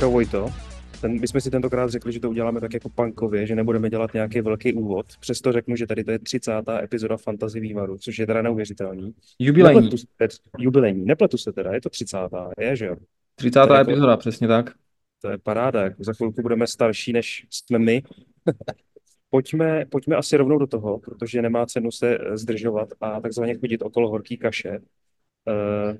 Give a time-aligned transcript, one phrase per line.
[0.00, 0.46] Čau Vojto.
[1.00, 4.14] Ten, my jsme si tentokrát řekli, že to uděláme tak jako punkově, že nebudeme dělat
[4.14, 5.06] nějaký velký úvod.
[5.20, 6.52] Přesto řeknu, že tady to je 30.
[6.82, 9.14] epizoda Fantasy vývaru, což je teda neuvěřitelný.
[9.38, 9.80] Jubilejní.
[9.80, 10.06] Nepletu, se-
[10.58, 12.16] jubilejní, nepletu se teda, je to 30.
[12.58, 12.96] je, že jo?
[13.34, 13.66] 30.
[13.66, 14.70] To je jako- epizoda, přesně tak.
[15.22, 18.02] To je paráda, jako za chvilku budeme starší, než jsme my.
[19.30, 23.82] pojďme, pojďme asi rovnou do toho, protože nemá cenu se eh, zdržovat a takzvaně chodit
[23.82, 24.78] okolo horký kaše.
[25.44, 25.96] Uh,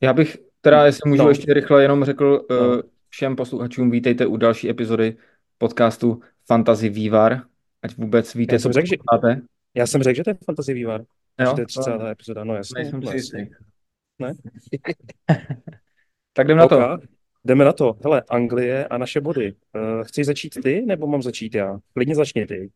[0.00, 1.28] Já bych teda, jestli můžu No.
[1.28, 2.68] ještě rychle jenom řekl No.
[2.68, 2.80] uh,
[3.14, 5.16] všem posluchačům, vítejte u další epizody
[5.58, 7.42] podcastu Fantasy Vývar,
[7.82, 8.96] ať vůbec víte, Já co řekl, že-
[9.74, 11.00] já jsem řekl, že to je fantasy vývar,
[11.38, 11.54] že Jo?
[11.54, 12.10] to je 30.
[12.10, 12.82] epizoda, no jasně.
[12.82, 13.40] Nejsem no, si jasně.
[13.40, 13.54] jistý.
[14.18, 14.32] Ne?
[16.32, 16.98] Tak jdem na to.
[17.44, 17.96] Jdeme na to.
[18.04, 19.52] Hele, Anglie a naše body.
[19.52, 21.78] Uh, chceš začít ty, nebo mám začít já?
[21.92, 22.70] Klidně začni ty.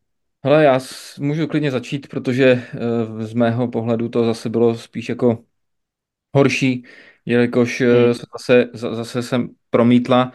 [0.45, 0.79] Hele, já
[1.19, 5.43] můžu klidně začít, protože uh, z mého pohledu to zase bylo spíš jako
[6.35, 6.83] horší,
[7.29, 8.13] jelikož uh, Hmm.
[8.13, 10.25] se zase, za- zase jsem promítla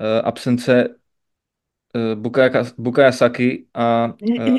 [0.00, 4.58] uh, absence uh, Bukaya, Bukaya Saki a, uh,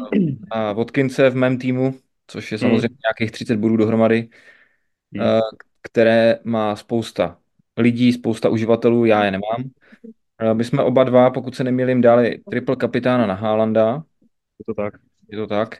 [0.52, 1.96] a Watkinse v mém týmu,
[2.28, 4.30] což je samozřejmě nějakých 30 bodů dohromady,
[5.14, 5.22] Hmm.
[5.24, 5.40] eh,
[5.82, 7.38] které má spousta
[7.78, 9.72] lidí, spousta uživatelů, já je nemám.
[10.42, 14.04] Eh, My jsme oba dva, pokud se nemýlím, dali triple kapitána na Haalanda,
[14.60, 14.94] Je to tak.
[15.32, 15.78] je to tak.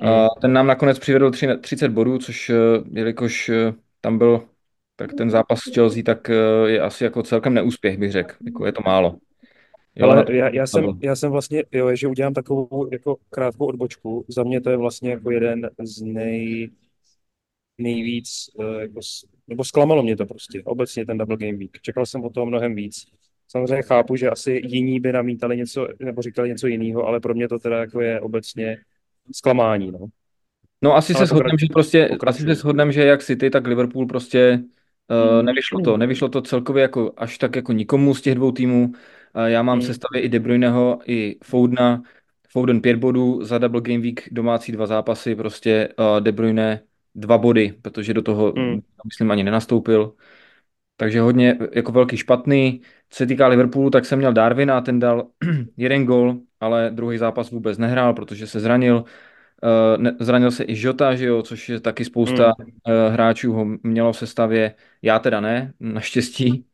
[0.00, 0.10] Hmm.
[0.10, 2.54] A ten nám nakonec přivedl tři- 30 bodů, což eh,
[2.92, 4.48] jelikož eh, tam byl
[4.96, 6.34] tak ten zápas s Chelsea, tak eh,
[6.66, 8.34] je asi jako celkem neúspěch, bych řekl.
[8.46, 9.18] Jako je to málo.
[9.96, 14.24] Jo, Ale já, já, jsem, já jsem vlastně, jo, že udělám takovou jako krátkou odbočku.
[14.28, 16.70] Za mě to je vlastně jako jeden z nej,
[17.78, 18.28] nejvíc,
[18.60, 19.00] eh, jako,
[19.48, 21.80] nebo zklamalo mě to prostě, obecně ten Double Game Week.
[21.82, 23.06] Čekal jsem o toho mnohem víc.
[23.48, 27.48] Samozřejmě chápu, že asi jiní by namítali něco, nebo říkali něco jiného, ale pro mě
[27.48, 28.76] to teda jako je obecně
[29.34, 30.06] zklamání, no.
[30.82, 32.46] No asi Ale se shodneme, že prostě, asi pokračuj.
[32.46, 34.62] se shodneme, že jak City, tak Liverpool prostě
[35.10, 35.46] uh, Hmm.
[35.46, 35.96] nevyšlo to.
[35.96, 38.84] Nevyšlo to celkově jako až tak jako nikomu z těch dvou týmů.
[38.86, 39.86] Uh, já mám v Hmm.
[39.86, 42.02] sestavě i De Bruyneho, i Foudna.
[42.48, 46.82] Foden pět bodů za Double Game Week, domácí dva zápasy, prostě uh, De Bruyne
[47.14, 48.80] dva body, protože do toho, Hmm.
[49.04, 50.14] myslím, ani nenastoupil.
[50.96, 52.80] Takže hodně jako velký špatný.
[53.10, 55.26] Co se týká Liverpoolu, tak jsem měl Darwina, ten dal
[55.76, 59.04] jeden gol, ale druhý zápas vůbec nehrál, protože se zranil.
[59.96, 62.66] Ne, zranil se i Jota, že jo, což je taky spousta Hmm.
[63.06, 66.64] uh, hráčů ho mělo v sestavě, já teda ne, naštěstí.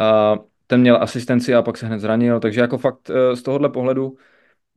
[0.00, 4.16] Uh, ten měl asistenci a pak se hned zranil, takže jako fakt z tohohle pohledu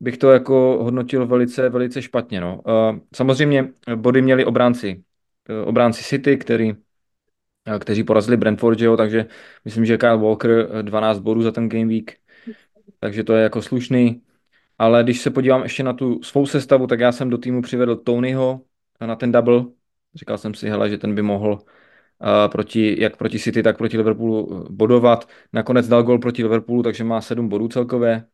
[0.00, 2.40] bych to jako hodnotil velice, velice špatně.
[2.40, 2.60] No.
[3.14, 5.02] Samozřejmě body měli obránci,
[5.64, 6.74] obránci City, který,
[7.78, 9.26] kteří porazili Brentford, že jo, takže
[9.64, 12.16] myslím, že Kyle Walker uh, 12 bodů za ten game week,
[13.00, 14.22] takže to je jako slušný.
[14.78, 17.96] Ale když se podívám ještě na tu svou sestavu, tak já jsem do týmu přivedl
[17.96, 18.60] Tonyho
[19.06, 19.64] na ten double.
[20.14, 23.96] Říkal jsem si, hele, že ten by mohl uh, proti, jak proti City, tak proti
[23.96, 25.28] Liverpoolu uh, bodovat.
[25.52, 28.26] Nakonec dal gol proti Liverpoolu, takže má 7 bodů celkově.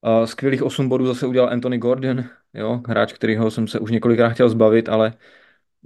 [0.00, 2.24] Uh, skvělých 8 bodů zase udělal Anthony Gordon,
[2.54, 5.14] jo, hráč, kterýho jsem se už několikrát chtěl zbavit, ale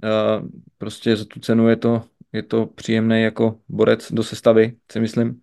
[0.03, 2.03] uh, prostě za tu cenu je to,
[2.33, 5.41] je to příjemný jako borec do sestavy, si myslím.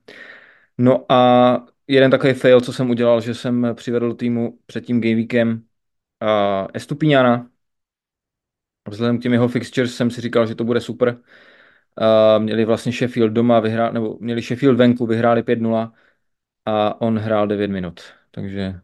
[0.78, 5.14] No a jeden takový fail, co jsem udělal, že jsem přivedl týmu před tím game
[5.14, 5.52] weekem
[6.22, 7.50] uh, Estupiniana.
[8.88, 11.18] Vzhledem k těm jeho fixtures jsem si říkal, že to bude super.
[12.00, 15.92] Uh, měli vlastně Sheffield doma vyhrát, nebo měli Sheffield venku, vyhráli 5-0
[16.64, 18.00] a on hrál 9 minut.
[18.30, 18.80] Takže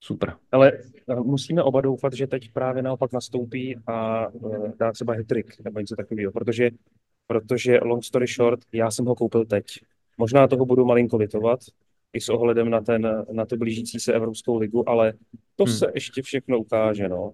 [0.00, 0.36] super.
[0.52, 0.72] Ale
[1.08, 5.80] eh, musíme oba doufat, že teď právě naopak nastoupí a eh, dá třeba hat-trick nebo
[5.80, 6.70] něco takového, protože,
[7.26, 9.64] protože long story short, já jsem ho koupil teď.
[10.18, 11.60] Možná toho budu malinko litovat,
[12.14, 15.12] i s ohledem na, ten, na tu blížící se Evropskou ligu, ale
[15.56, 15.72] to Hmm.
[15.74, 17.32] se ještě všechno ukáže, no.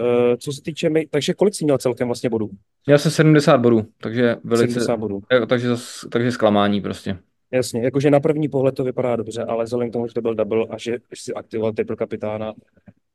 [0.00, 2.50] Eh, Co se týče mi, takže kolik jsi měl celkem vlastně bodů?
[2.86, 5.20] Měl jsem 70 bodů, takže velice, 70 bodů.
[5.32, 5.68] eh, takže,
[6.10, 7.18] takže zklamání prostě.
[7.50, 10.34] Jasně, jakože na první pohled to vypadá dobře, ale vzhledem k tomu, že to byl
[10.34, 12.52] double a že si aktivoval triple kapitána,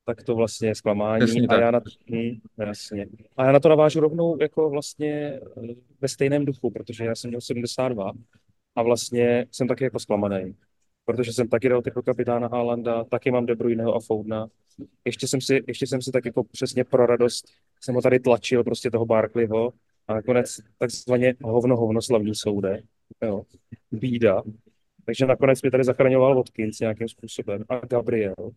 [0.06, 1.25] tak to vlastně je zklamání.
[1.25, 1.81] Přesně a já na,
[2.12, 3.07] hm, jasně.
[3.38, 7.29] A já na to navážu rovnou jako vlastně eh, ve stejném duchu, protože já jsem
[7.29, 8.12] měl 72
[8.75, 10.56] a vlastně jsem taky jako zklamaný.
[11.07, 14.48] Protože jsem taky dal triple kapitána Haalanda, taky mám De Bruyneho a Foudna.
[15.06, 17.45] Ještě jsem si, ještě jsem si tak jako přesně pro radost,
[17.81, 19.74] jsem ho tady tlačil, prostě toho Barkleyho
[20.07, 22.81] a nakonec takzvaně hovno, hovno slavný soude.
[23.21, 23.44] Jo.
[23.92, 24.44] Bída.
[25.06, 28.51] Takže nakonec mi tady zachraňoval Watkins nějakým způsobem a Gabriel.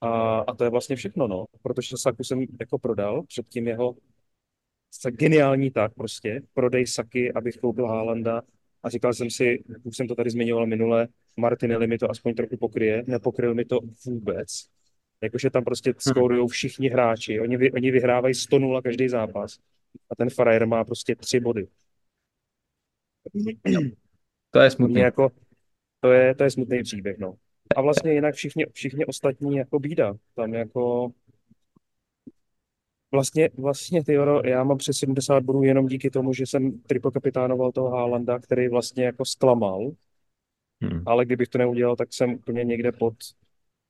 [0.00, 1.44] A, a to je vlastně všechno, no.
[1.62, 3.96] Protože Saku jsem jako prodal před tím jeho
[5.10, 8.42] geniální tak prostě, prodej Saky, abych koupil Haalanda
[8.84, 12.56] a říkal jsem si, už jsem to tady zmiňoval minule, Martinelli mi to aspoň trochu
[12.56, 14.48] pokryje, nepokryl mi to vůbec.
[15.22, 19.58] Jakože tam prostě skórují všichni hráči, oni, vy, oni vyhrávají 100-0 každý zápas
[20.10, 21.66] a ten frajer má prostě tři body.
[24.50, 25.00] To je Mě smutné.
[25.00, 25.30] jako,
[26.00, 27.34] To je, to je smutný příběh, no.
[27.76, 30.14] A vlastně jinak všichni, všichni ostatní jako bída.
[30.34, 31.12] Tam jako
[33.14, 37.72] Vlastně, vlastně ty já mám přes 70 bodů jenom díky tomu, že jsem triple kapitánoval
[37.72, 39.90] toho Haalanda, který vlastně jako zklamal,
[40.82, 41.02] Hmm.
[41.06, 43.14] ale kdybych to neudělal, tak jsem úplně někde pod,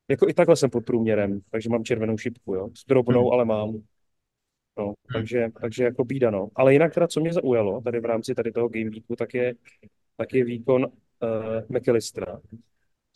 [0.09, 3.31] jako i takhle jsem pod průměrem, takže mám červenou šipku, jo, s drobnou, Hmm.
[3.33, 3.81] ale mám.
[4.77, 6.49] No, takže, takže jako bída, no.
[6.55, 9.55] Ale jinak teda, co mě zaujalo tady v rámci tady toho game weeku, tak je,
[10.17, 12.41] tak je výkon uh, McAllistera,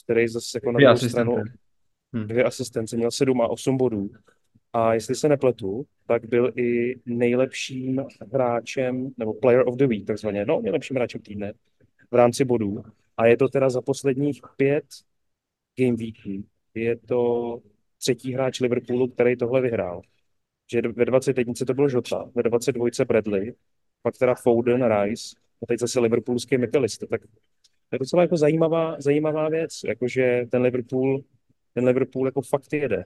[0.04, 1.36] který zase jako na Dvě stranu
[2.14, 2.28] Hmm.
[2.28, 4.10] dvě asistence, měl 7 a 8 bodů.
[4.74, 10.46] A jestli se nepletu, tak byl i nejlepším hráčem, nebo player of the week, takzvaně,
[10.46, 11.54] no, nejlepším hráčem týdne
[12.12, 12.84] v rámci bodů.
[13.18, 14.86] A je to teda za posledních pět
[15.80, 16.46] game weeků.
[16.76, 17.60] Je to
[17.98, 20.02] třetí hráč Liverpoolu, který tohle vyhrál.
[20.72, 23.54] Že ve 21 to byl Jota, ve 22 Bradley,
[24.02, 27.08] pak teda Foden, Rice, a teď zase liverpoolský McAllister.
[27.08, 31.24] Tak to je docela jako zajímavá, zajímavá věc, jakože ten Liverpool,
[31.74, 33.06] ten Liverpool jako fakt jede.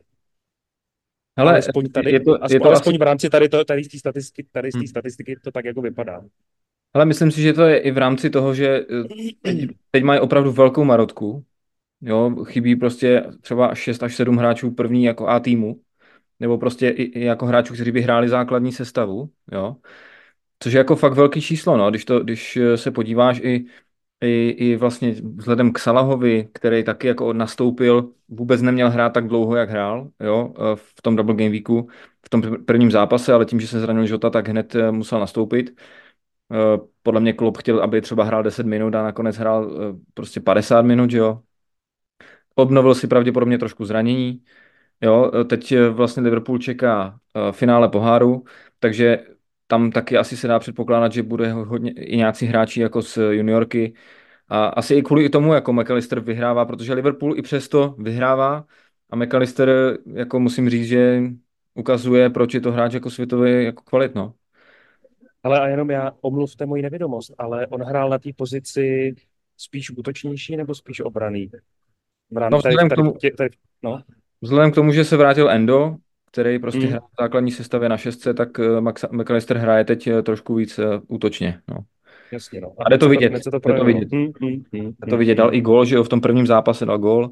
[1.37, 3.87] Hele, alespoň tady, je to, je aspoň, to alespoň v rámci tady, to, tady z
[3.87, 4.87] té statistiky, tady z té Hmm.
[4.87, 6.21] statistiky to tak jako vypadá.
[6.93, 9.03] hele, myslím si, že to je i v rámci toho, že eh,
[9.41, 11.45] teď, teď mají opravdu velkou marotku.
[12.01, 15.81] Jo, chybí prostě třeba 6 až 7 hráčů první jako A týmu,
[16.39, 19.75] nebo prostě i, i jako hráčů, kteří by hráli základní sestavu, jo.
[20.59, 23.65] Což je jako fakt velký číslo, no, když, to, když eh, se podíváš i,
[24.23, 29.55] i, i vlastně vzhledem k Salahovi, který taky jako nastoupil, vůbec neměl hrát tak dlouho,
[29.55, 31.89] jak hrál, jo, eh, v tom double game weeku,
[32.25, 35.79] v tom prvním zápase, ale tím, že se zranil Žota, tak hned eh, musel nastoupit.
[36.51, 39.71] Eh, Podle mě Klopp chtěl, aby třeba hrál 10 minut a nakonec hrál
[40.13, 41.41] prostě 50 minut, jo.
[42.55, 44.43] Obnovil si pravděpodobně trošku zranění.
[45.01, 47.19] Jo, teď vlastně Liverpool čeká
[47.51, 48.43] finále poháru,
[48.79, 49.25] takže
[49.67, 53.93] tam taky asi se dá předpokládat, že bude hodně i nějací hráči jako z juniorky.
[54.47, 58.65] A asi i kvůli tomu, jako McAllister vyhrává, protože Liverpool i přesto vyhrává
[59.09, 61.21] a McAllister, jako musím říct, že
[61.73, 64.33] ukazuje, proč je to hráč jako světový jako kvalitno.
[65.43, 69.15] Ale a jenom já omluvte moji nevědomost, ale on hrál na té pozici
[69.57, 71.49] spíš útočnější nebo spíš obraný?
[72.35, 73.49] Rámci No, tady, k tomu- tady,
[73.83, 74.01] no,
[74.41, 75.95] Vzhledem k tomu, že se vrátil Endo,
[76.33, 76.87] který prostě Mm.
[76.87, 80.79] hrál v základní sestavě na šestce, tak eh, Maxa- McAllister hraje teď eh, trošku víc
[80.79, 81.61] eh, útočně.
[81.67, 81.77] No.
[82.31, 82.73] jasně, no.
[82.85, 83.85] A jde to vidět, to jde to projevilo.
[83.99, 84.09] vidět.
[84.13, 86.85] Hm, hm, hm, Je to vidět, dal i gól, že jo, v tom prvním zápase
[86.85, 87.31] dal gól.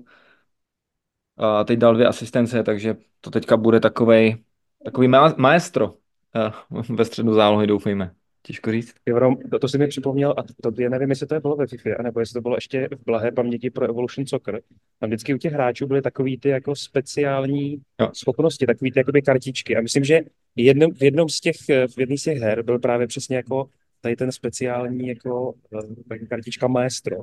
[1.37, 4.37] A teď dal dvě asistence, takže to teďka bude takovej,
[4.85, 5.93] takový ma- maestro
[6.89, 8.11] ve středu zálohy, doufejme.
[8.43, 8.93] Těžko říct.
[9.05, 11.67] Jo, to, to si mi připomněl, a to, já nevím, jestli to je bylo ve
[11.67, 14.61] FIFA, anebo jestli to bylo ještě v blahé paměti pro Evolution Soccer.
[14.99, 18.09] Tam vždycky u těch hráčů byly takový ty jako speciální Jo.
[18.13, 19.77] schopnosti, takový ty jakoby kartičky.
[19.77, 20.19] A myslím, že
[20.55, 23.69] jednom, v jednom z těch, v jedné z těch her byl právě přesně jako
[24.01, 27.17] tady ten speciální jako eh, taky kartička maestro.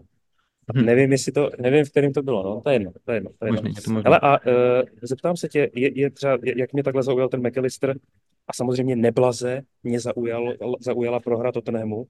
[0.76, 0.84] Hm.
[0.84, 3.30] Nevím, jestli to, nevím, v kterém to bylo, no, to je jedno, to je jedno.
[3.38, 3.62] To je jedno.
[3.62, 4.04] Možný, je to možný.
[4.04, 4.54] Hele, a uh,
[5.02, 7.96] zeptám se tě, je, je třeba, jak mě takhle zaujal ten McAllister
[8.48, 12.06] a samozřejmě neblaze mě zaujal, zaujala prohra Tottenhamu, uh,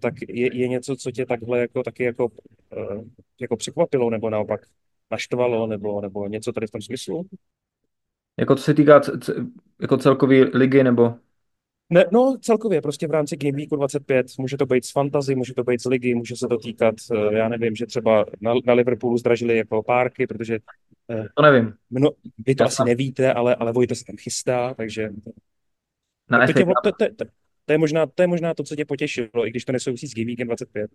[0.00, 3.04] tak je, je něco, co tě takhle jako taky jako, uh,
[3.40, 4.60] jako překvapilo, nebo naopak
[5.10, 7.26] naštvalo, nebo, nebo něco tady v tom smyslu?
[8.38, 9.00] Jako co se týká
[9.80, 11.14] jako celkový ligy, nebo
[11.90, 15.54] Ne, no celkově, prostě v rámci Game Weeku 25, může to být z fantasy, může
[15.54, 18.72] to být z ligy, může se to týkat, eh, já nevím, že třeba na, na
[18.72, 20.58] Liverpoolu zdražili jako párky, protože eh,
[21.34, 21.74] to nevím.
[21.90, 25.08] mno, vy to Já asi jsem- nevíte, ale, ale Vojta se tam chystá, takže
[26.30, 27.24] Na to, FA tě, to, to, to,
[27.64, 30.14] to, je možná, to je možná to, co tě potěšilo, i když to nesouvisí s
[30.14, 30.90] Game Weekem 25.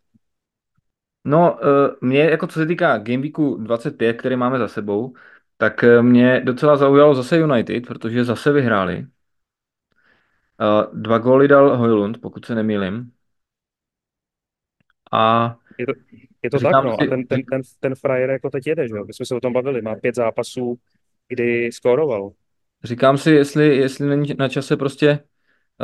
[1.25, 5.13] No, eh, mě jako co se týká Game Weeku 25, který máme za sebou,
[5.57, 9.07] tak eh, mě docela zaujalo zase United, protože zase vyhráli.
[10.61, 13.11] Eh, Dva góly dal Hojlund, pokud se nemýlim.
[15.11, 15.93] A Je to,
[16.43, 18.96] je to Říkám tak, no, a ten, ten, ten, ten frajer jako teď jede, že
[18.96, 20.77] jo, my jsme se o tom bavili, má pět zápasů,
[21.27, 22.31] kdy skóroval.
[22.84, 25.19] říkám si, jestli, jestli není na čase prostě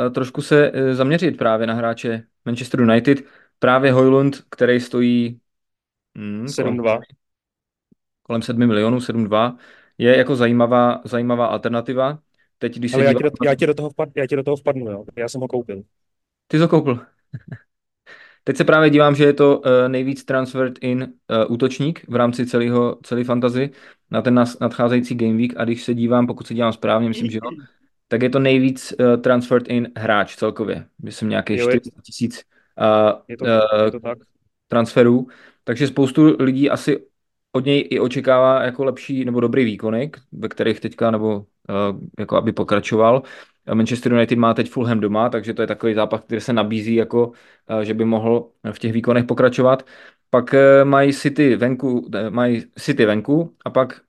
[0.06, 3.24] eh, trošku se eh, zaměřit právě na hráče Manchester United.
[3.58, 5.40] Právě Hojlund, který stojí
[6.16, 7.00] hmm, kolem, 7-2.
[8.22, 9.56] kolem 7 milionů, 7,2,
[9.98, 12.18] je jako zajímavá, zajímavá alternativa.
[12.58, 14.36] Teď, když se Ale já dívám, ti, do, já, ti do toho vpad, já ti
[14.36, 15.82] do toho vpadnu, jo, já jsem ho koupil.
[16.48, 17.06] ty jsi ho koupil.
[18.46, 22.46] Teď se právě dívám, že je to eh, nejvíc transferred in eh, útočník v rámci
[22.46, 23.70] celého, celé fantazy
[24.10, 27.38] na ten nadcházející Game Week a když se dívám, pokud se dívám správně, myslím, že
[27.42, 27.50] jo,
[28.08, 30.86] tak je to nejvíc uh, transferred in hráč celkově.
[31.02, 32.42] Myslím nějakých je- 400 tisíc
[33.30, 34.12] uh, uh,
[34.68, 35.26] transferů,
[35.64, 37.06] takže spoustu lidí asi
[37.52, 41.44] od něj i očekává jako lepší nebo dobrý výkony, ve kterých teďka nebo uh,
[42.18, 43.22] jako aby pokračoval.
[43.74, 47.26] Manchester United má teď Fulham doma, takže to je takový zápas, který se nabízí jako,
[47.26, 49.86] uh, že by mohl v těch výkonech pokračovat.
[50.30, 54.00] pak eh, mají City venku, eh, mají City venku a pak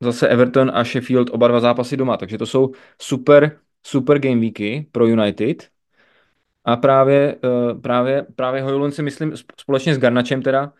[0.00, 4.86] zase Everton a Sheffield oba dva zápasy doma, takže to jsou super, super game weeky
[4.92, 5.68] pro United.
[6.64, 10.72] A právě, eh, právě, právě Hojlund si myslím společně s Garnačem teda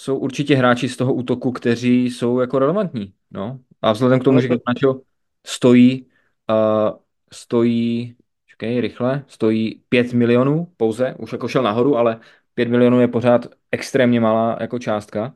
[0.00, 3.12] jsou určitě hráči z toho útoku, kteří jsou jako relevantní.
[3.30, 3.58] No.
[3.82, 5.00] A vzhledem k tomu, že Garnacho
[5.46, 6.06] stojí,
[6.50, 6.98] uh,
[7.32, 8.16] stojí,
[8.46, 12.20] čekej, rychle, stojí 5 milionů pouze, už jako šel nahoru, ale
[12.54, 15.34] 5 milionů je pořád extrémně malá jako částka,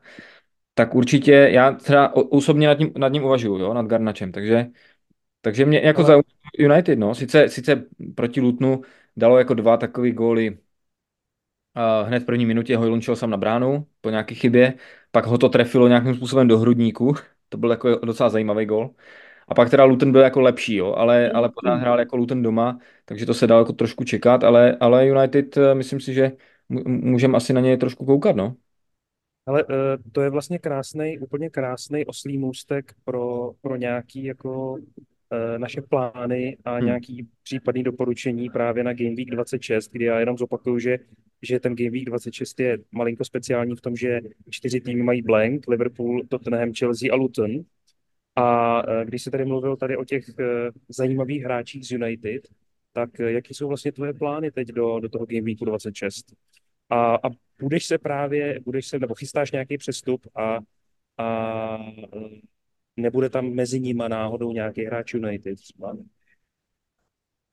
[0.73, 4.67] tak určitě já třeba osobně nad ním, nad ním uvažuju, jo, nad Garnačem, takže,
[5.41, 6.07] takže mě jako ale...
[6.07, 6.21] za
[6.59, 7.85] United, no, sice, sice
[8.15, 8.81] proti Lutnu
[9.17, 10.57] dalo jako dva takové góly
[11.77, 14.73] Uh, hned v první minutě ho šel sám na bránu po nějaké chybě,
[15.11, 17.13] pak ho to trefilo nějakým způsobem do hrudníku,
[17.49, 18.95] to byl jako docela zajímavý gol.
[19.53, 22.79] A pak teda Luton byl jako lepší, jo, ale, ale pořád hrál jako Luton doma,
[23.05, 26.31] takže to se dalo jako trošku čekat, ale, ale United, eh, myslím si, že
[26.85, 28.55] můžeme asi na něj trošku koukat, no.
[29.45, 29.75] Ale uh,
[30.11, 34.79] to je vlastně krásný, úplně krásný oslý můstek pro, pro nějaký jako uh,
[35.57, 36.85] naše plány a hmm.
[36.85, 40.97] nějaký případný doporučení právě na Game Week 26, kdy já jenom zopakuju, že,
[41.41, 44.19] že ten Game Week 26 je malinko speciální v tom, že
[44.49, 47.51] čtyři týmy mají blank, Liverpool, Tottenham, Chelsea a Luton.
[48.35, 50.45] A uh, když se tady mluvil tady o těch uh,
[50.89, 52.47] zajímavých hráčích z United,
[52.91, 56.33] tak uh, jaký jsou vlastně tvoje plány teď do, do toho Game Weeku 26?
[56.89, 57.29] A, a
[57.61, 60.59] budeš se právě, budeš se, nebo chystáš nějaký přestup a,
[61.17, 61.77] a
[62.97, 65.57] nebude tam mezi nimi náhodou nějaký hráč United?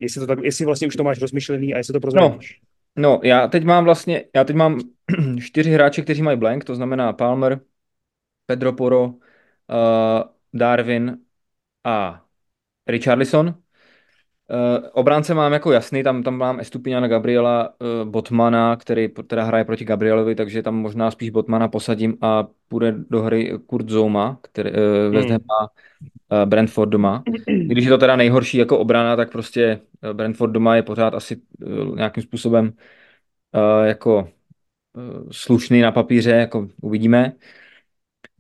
[0.01, 2.61] Jestli, to tak, jestli vlastně už to máš rozmyšlený a jestli to prozradíš.
[2.97, 4.81] No, no, já teď mám vlastně, já teď mám
[5.41, 7.61] čtyři hráče, kteří mají blank, to znamená Palmer,
[8.47, 9.15] Pedro Poro, uh,
[10.55, 11.19] Darwin
[11.85, 12.25] a
[12.87, 13.47] Richarlison.
[13.49, 19.65] Uh, obránce mám jako jasný, tam, tam mám Estupiniana Gabriela uh, Botmana, který teda hraje
[19.65, 24.71] proti Gabrielovi, takže tam možná spíš Botmana posadím a půjde do hry Kurt Zouma, který
[24.71, 25.69] uh, West Ham má
[26.43, 27.23] uh, Brentford doma.
[27.67, 29.81] Když je to teda nejhorší jako obrana, tak prostě
[30.13, 32.73] Brentford doma je pořád asi uh, nějakým způsobem
[33.55, 34.29] uh, jako
[34.93, 37.33] uh, slušný na papíře, jako uvidíme.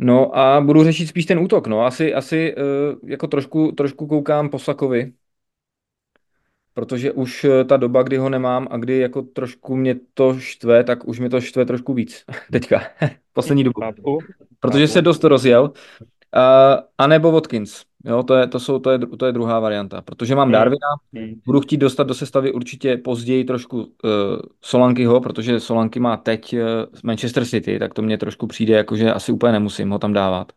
[0.02, 1.85] No a budu řešit spíš ten útok, no.
[1.85, 5.12] Asi, asi uh, jako trošku, trošku koukám po Sakovi,
[6.75, 10.85] protože už eh, ta doba, kdy ho nemám a kdy jako trošku mě to štve,
[10.85, 12.83] tak už mě to štve trošku víc teďka,
[13.33, 13.80] poslední dobu.
[14.61, 15.62] Protože se dost rozjel.
[15.62, 17.89] Uh, a nebo Watkins.
[18.04, 20.02] Jo, to je, to, jsou, to, je, to je druhá varianta.
[20.02, 20.52] Protože mám hmm.
[20.52, 21.40] Darwina, hmm.
[21.47, 23.88] budu chtít dostat do sestavy určitě později trošku uh,
[24.61, 26.61] Solankyho, protože Solanky má teď uh,
[27.04, 30.52] Manchester City, tak to mě trošku přijde, jakože asi úplně nemusím ho tam dávat.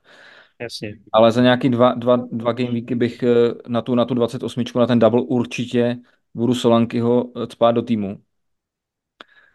[0.62, 0.94] Jasně.
[1.14, 4.64] Ale za nějaký dva, dva, dva game weeky bych eh, na tu, na tu 28,
[4.76, 5.98] na ten double určitě
[6.34, 8.18] budu Solankyho cpát do týmu.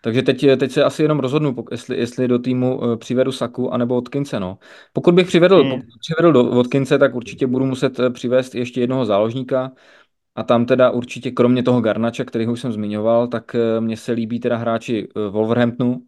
[0.03, 3.95] Takže teď, eh, teď se asi jenom rozhodnu, jestli, jestli do týmu přivedu Saku anebo
[3.95, 4.41] Watkinse.
[4.41, 4.59] No.
[4.93, 5.71] Pokud bych přivedl, hmm.
[5.71, 9.73] pokud přivedl do Watkinse, tak určitě budu muset přivést ještě jednoho záložníka.
[10.35, 14.41] A tam teda určitě kromě toho Garnača, který už jsem zmiňoval, tak mně se líbí
[14.41, 16.03] teda hráči Wolverhamptonu,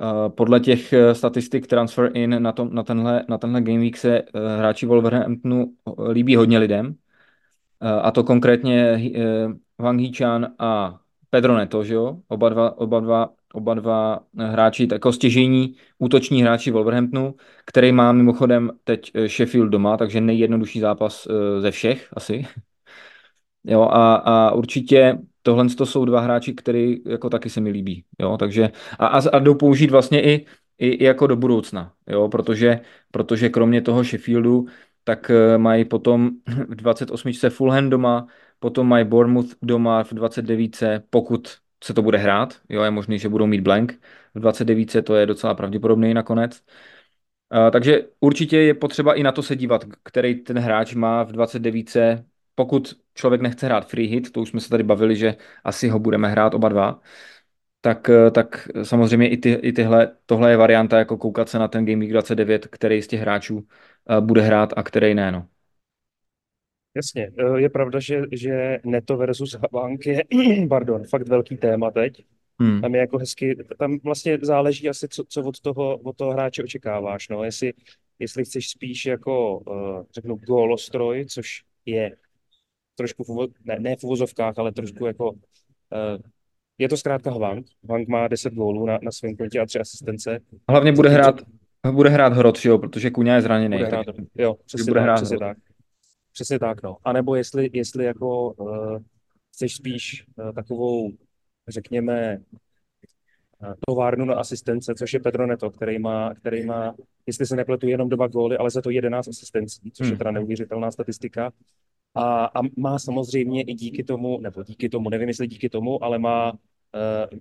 [0.00, 3.96] Eh, podle těch eh, statistik Transfer In na, tom, na, tenhle, na tenhle Game Week
[3.96, 5.72] se eh, hráči Wolverhamptonu
[6.10, 6.94] líbí hodně lidem.
[8.02, 9.00] A to konkrétně
[9.78, 12.16] Wang Hichan a Pedro Neto, že jo?
[12.28, 18.70] Oba dva, oba dva, oba dva hráči, jako stěžení útoční hráči Wolverhamptonu, který má mimochodem
[18.84, 22.46] teď Sheffield doma, takže nejjednodušší zápas ze všech asi.
[23.64, 28.04] Jo, a, a určitě tohle to jsou dva hráči, který jako taky se mi líbí.
[28.20, 30.46] Jo, takže a, a, a jdou použít vlastně i,
[30.78, 32.80] i, i jako do budoucna, jo, protože,
[33.10, 34.66] protože kromě toho Sheffieldu,
[35.04, 36.30] tak eh, mají potom
[36.68, 37.32] v 28.
[37.48, 38.26] Fulham doma,
[38.58, 40.82] potom mají Bournemouth doma v 29.
[41.10, 43.92] pokud se to bude hrát, jo, je možný, že budou mít blank
[44.34, 45.02] v 29.
[45.02, 46.62] to je docela pravděpodobný nakonec.
[47.54, 51.32] Uh, takže určitě je potřeba i na to se dívat, který ten hráč má v
[51.32, 51.96] 29
[52.58, 55.98] pokud člověk nechce hrát free hit, to už jsme se tady bavili, že asi ho
[55.98, 57.00] budeme hrát oba dva,
[57.80, 61.68] tak, eh, tak samozřejmě i, ty, i tyhle, tohle je varianta, jako koukat se na
[61.68, 65.32] ten Game Week 29, který z těch hráčů uh, bude hrát a který ne.
[65.32, 65.48] No.
[66.96, 70.22] Jasně, eh, je pravda, že, že Neto versus Bank je
[70.68, 72.24] pardon, fakt velký téma teď.
[72.60, 72.80] Hmm.
[72.80, 76.64] Tam je jako hezky, tam vlastně záleží asi, co, co od, toho, od toho hráče
[76.64, 77.28] očekáváš.
[77.28, 77.44] No.
[77.44, 77.72] Jestli,
[78.18, 79.62] jestli chceš spíš jako,
[80.14, 82.16] řeknu, gólostroj, což je
[82.94, 85.38] trošku, v, ne, ne v uvozovkách, ale trošku jako, uh,
[86.78, 87.66] je to zkrátka Hwang.
[87.84, 90.40] Hwang má 10 gólů na, na svém kontě a tři asistence.
[90.68, 91.40] Hlavně bude hrát,
[91.90, 93.76] bude hrát Hrot, jo, protože Kuňa je zraněný.
[93.76, 94.06] Bude hrát,
[94.38, 95.58] jo, přesně bude tak, hrát přesně tak.
[96.32, 96.96] Přesně tak, no.
[97.04, 98.98] A nebo jestli, jestli jako uh,
[99.54, 101.10] chceš spíš uh, takovou,
[101.68, 102.40] řekněme,
[103.86, 106.94] továrnu na asistence, což je Pedro Neto, který má, který má,
[107.26, 110.12] jestli se nepletu, jenom dva góly, ale za to 11 asistencí, což hmm.
[110.12, 111.52] je teda neuvěřitelná statistika.
[112.14, 116.18] A, a má samozřejmě i díky tomu, nebo díky tomu, nevím jestli díky tomu, ale
[116.18, 116.58] má uh,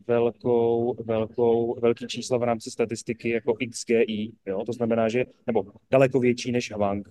[0.07, 4.63] velkou, velkou, velký čísla v rámci statistiky jako XGI, jo?
[4.65, 7.09] to znamená, že, nebo daleko větší než Hwang.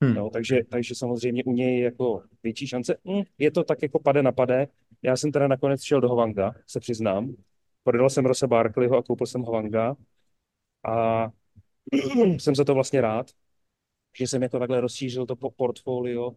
[0.00, 0.16] Hmm.
[0.16, 2.96] Jo, takže, takže samozřejmě u něj jako větší šance.
[3.06, 4.68] Hmm, je to tak jako pade na pade.
[5.02, 7.34] Já jsem teda nakonec šel do Hwanga, se přiznám.
[7.84, 9.96] Prodal jsem Rosa Barkleyho a koupil jsem Hwanga.
[10.86, 11.28] A
[12.38, 13.30] jsem za to vlastně rád,
[14.18, 16.32] že jsem jako takhle rozšířil to portfolio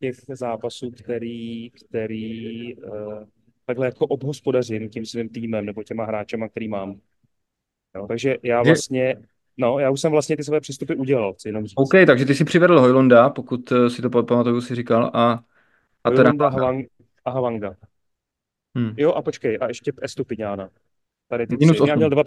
[0.00, 3.24] těch zápasů, který, který uh,
[3.66, 7.00] takhle jako obhospodařím tím svým týmem nebo těma hráčema, který mám.
[7.96, 9.16] Jo, takže já vlastně,
[9.56, 11.76] no, já už jsem vlastně ty své přístupy udělal, chci jenom říct.
[11.76, 15.44] OK, takže ty si přivedl Hojlunda, pokud eh, si to pamatuju, si říkal, a,
[16.04, 16.22] a teda...
[16.22, 16.86] Hojlunda Havang,
[17.24, 17.76] a Havanga.
[18.76, 18.94] Hmm.
[18.96, 20.70] Jo, a počkej, a ještě Estupiňána.
[21.28, 21.88] Tady ty Minus tři.
[21.88, 22.22] Já měl dva,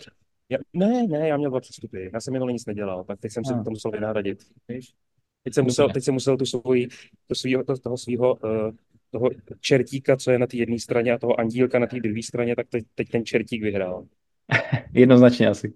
[0.50, 2.10] já, ne, ne, já měl dva přestupy.
[2.13, 4.39] Já jsem minule nic nedělal, tak teď jsem si to musel vynahradit.
[4.67, 4.93] Víš?
[5.43, 6.88] Teď jsem musel, teď jsem musel tu svoji,
[7.27, 8.72] to svýho, to, toho svého uh,
[9.12, 9.29] toho
[9.60, 12.67] čertíka, co je na té jedné straně a toho andílka na té druhé straně, tak
[12.69, 14.05] teď, teď ten čertík vyhrál.
[14.93, 15.74] Jednoznačně asi.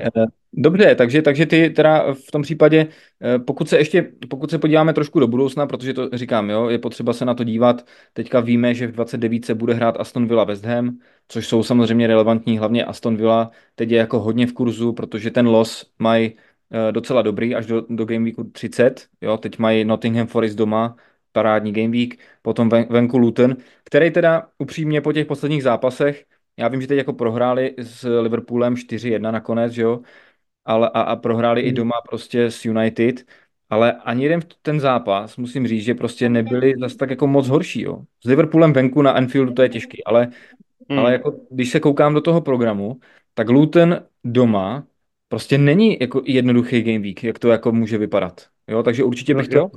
[0.00, 2.86] Eh, dobře, takže, takže ty teda v tom případě,
[3.22, 6.78] eh, pokud se ještě, pokud se podíváme trošku do budoucna, protože to říkám, jo, je
[6.78, 10.44] potřeba se na to dívat, teďka víme, že v 29 se bude hrát Aston Villa
[10.44, 10.98] West Ham,
[11.28, 13.50] což jsou samozřejmě relevantní, hlavně Aston Villa.
[13.74, 16.36] Teď je jako hodně v kurzu, protože ten los mají
[16.70, 20.96] eh, docela dobrý až do, do Game Weeku 30, jo, teď mají Nottingham Forest doma,
[21.32, 26.24] parádní Game Week, potom ven, venku Luton, který teda upřímně po těch posledních zápasech
[26.56, 30.00] já vím, že teď jako prohráli s Liverpoolem 4-1 nakonec, že jo,
[30.64, 31.66] ale a, a prohráli mm.
[31.66, 31.76] i hmm.
[31.76, 33.26] doma prostě s United,
[33.70, 37.82] ale ani jeden ten zápas, musím říct, že prostě nebyli zase tak jako moc horší,
[37.82, 38.02] jo.
[38.24, 40.28] S Liverpoolem venku na Anfieldu to je těžký, ale,
[40.88, 40.98] mm.
[40.98, 43.00] ale jako, když se koukám do toho programu,
[43.34, 44.86] tak Luton doma
[45.28, 48.46] prostě není jako jednoduchý game week, jak to jako může vypadat.
[48.68, 49.70] Jo, takže určitě bych to, jo,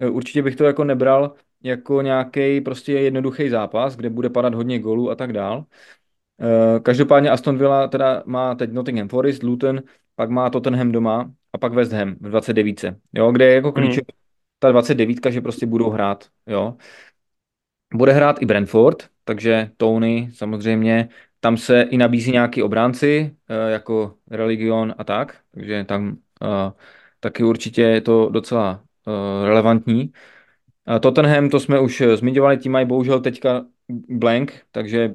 [0.00, 0.12] jo.
[0.12, 5.10] určitě bych to jako nebral jako nějaký prostě jednoduchý zápas, kde bude padat hodně golů
[5.10, 5.66] a tak dál.
[6.42, 9.82] Eh, každopádně Aston Villa teda má teď Nottingham Forest, Luton,
[10.16, 12.94] pak má Tottenham doma a pak West Ham v 29.
[13.12, 14.02] Jo, kde je jako klíč mm.
[14.58, 16.28] ta 29, že prostě budou hrát.
[16.46, 16.76] Jo.
[17.94, 21.08] Bude hrát i Brentford, takže Tony samozřejmě,
[21.40, 26.72] tam se i nabízí nějaký obránci, eh, jako Religion a tak, takže tam uh,
[27.20, 28.84] taky určitě je to docela
[29.44, 30.12] relevantní.
[31.00, 33.66] Tottenham, to jsme už zmiňovali, tím mají bohužel teďka
[34.08, 35.14] blank, takže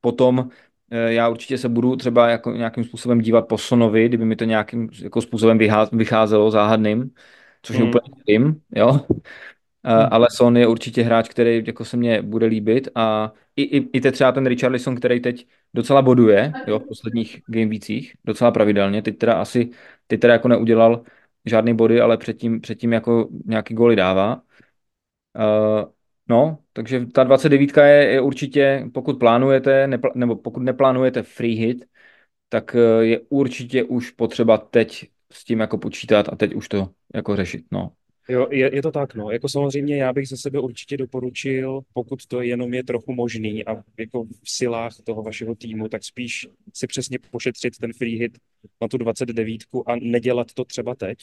[0.00, 4.36] potom eh, já určitě se budu třeba jako nějakým způsobem dívat po Sonovi, kdyby mi
[4.36, 5.58] to nějakým jako způsobem
[5.92, 7.10] vycházelo záhadným,
[7.62, 7.82] což mm.
[7.82, 9.00] je úplně tím, jo.
[9.82, 10.08] Mm.
[10.10, 14.00] Ale Son je určitě hráč, který jako se mně bude líbit a i, i, i
[14.00, 19.18] te třeba ten Richarlison, který teď docela boduje, jo, v posledních gamevících, docela pravidelně, teď
[19.18, 19.70] teda asi,
[20.06, 21.02] teď teda jako neudělal
[21.44, 24.42] žádný body, ale předtím, předtím jako nějaký góly dává.
[25.36, 25.90] Uh,
[26.28, 31.84] No, takže ta 29 je, je určitě, pokud plánujete, nepl- nebo pokud neplánujete free hit,
[32.48, 36.90] tak eh, je určitě už potřeba teď s tím jako počítat a teď už to
[37.14, 37.92] jako řešit, no.
[38.30, 39.30] Jo, je, je to tak, no.
[39.30, 43.82] Jako samozřejmě já bych za sebe určitě doporučil, pokud to jenom je trochu možný a
[43.98, 48.38] jako v silách toho vašeho týmu, tak spíš si přesně pošetřit ten free hit
[48.80, 51.18] na tu 29 a nedělat to třeba teď,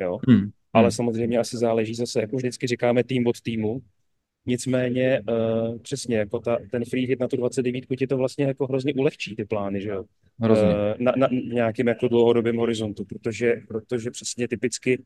[0.00, 0.18] jo.
[0.28, 0.50] Hmm.
[0.72, 0.90] Ale hmm.
[0.90, 3.82] samozřejmě asi záleží zase, jako vždycky říkáme tým od týmu,
[4.46, 8.66] Nicméně uh, přesně, jako ta, ten free hit na tu 29 ti to vlastně jako
[8.66, 10.04] hrozně ulehčí ty plány, že jo?
[10.40, 10.48] Uh,
[10.98, 15.02] na, na, nějakým jako dlouhodobém horizontu, protože, protože přesně typicky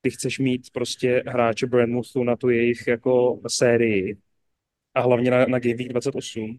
[0.00, 4.16] ty chceš mít prostě hráče Brandmouthu na tu jejich jako sérii
[4.94, 6.58] a hlavně na, na Game Week 28,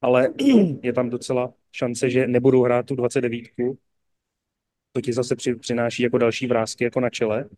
[0.00, 0.28] ale
[0.82, 3.44] je tam docela šance, že nebudou hrát tu 29,
[4.92, 7.48] to ti zase při, přináší jako další vrázky jako na čele,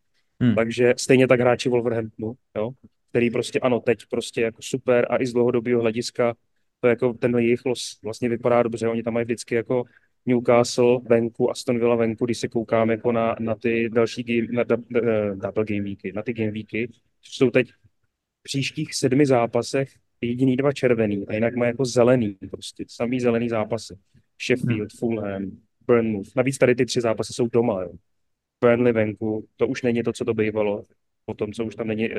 [0.41, 0.55] hmm.
[0.55, 2.71] takže stejně tak hráči Wolverhamptonu, jo?
[3.13, 6.35] Který prostě ano, teď prostě jako super a i z dlouhodobého hlediska
[6.81, 8.89] to jako ten jejich los vlastně vypadá dobře.
[8.89, 9.85] Oni tam mají vždycky jako
[10.27, 14.65] Newcastle venku, Aston Villa venku, když se koukám jako na, na ty další game, na,
[14.69, 15.01] na,
[15.35, 19.89] na, double game weeky, na ty game weeky, což jsou teď v příštích sedmi zápasech
[20.21, 23.95] jediný dva červený a jinak má jako zelený, prostě samý zelený zápasy.
[24.47, 25.51] Sheffield, Fulham,
[25.87, 26.37] Burnmouth.
[26.37, 27.83] Navíc tady ty tři zápasy jsou doma.
[27.83, 27.93] Jo.
[28.61, 30.83] Burnley venku, to už není to, co to bývalo.
[31.25, 32.17] Potom, co už tam není uh,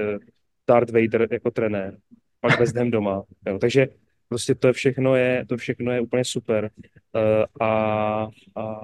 [0.67, 1.97] Darth Vader jako trenér,
[2.41, 3.23] pak West Ham doma.
[3.47, 3.59] Jo.
[3.59, 3.87] Takže
[4.29, 6.69] prostě to všechno je, to všechno je úplně super.
[7.15, 8.81] Uh, a, a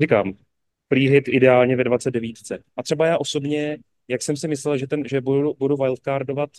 [0.00, 0.32] říkám,
[0.88, 2.36] free hit ideálně ve 29.
[2.76, 6.50] A třeba já osobně, jak jsem si myslel, že, ten, že budu, budu wildcardovat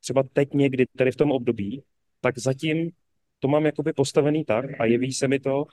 [0.00, 1.82] třeba teď někdy, tady v tom období,
[2.20, 2.90] tak zatím
[3.38, 5.64] to mám jakoby postavený tak a jeví se mi to,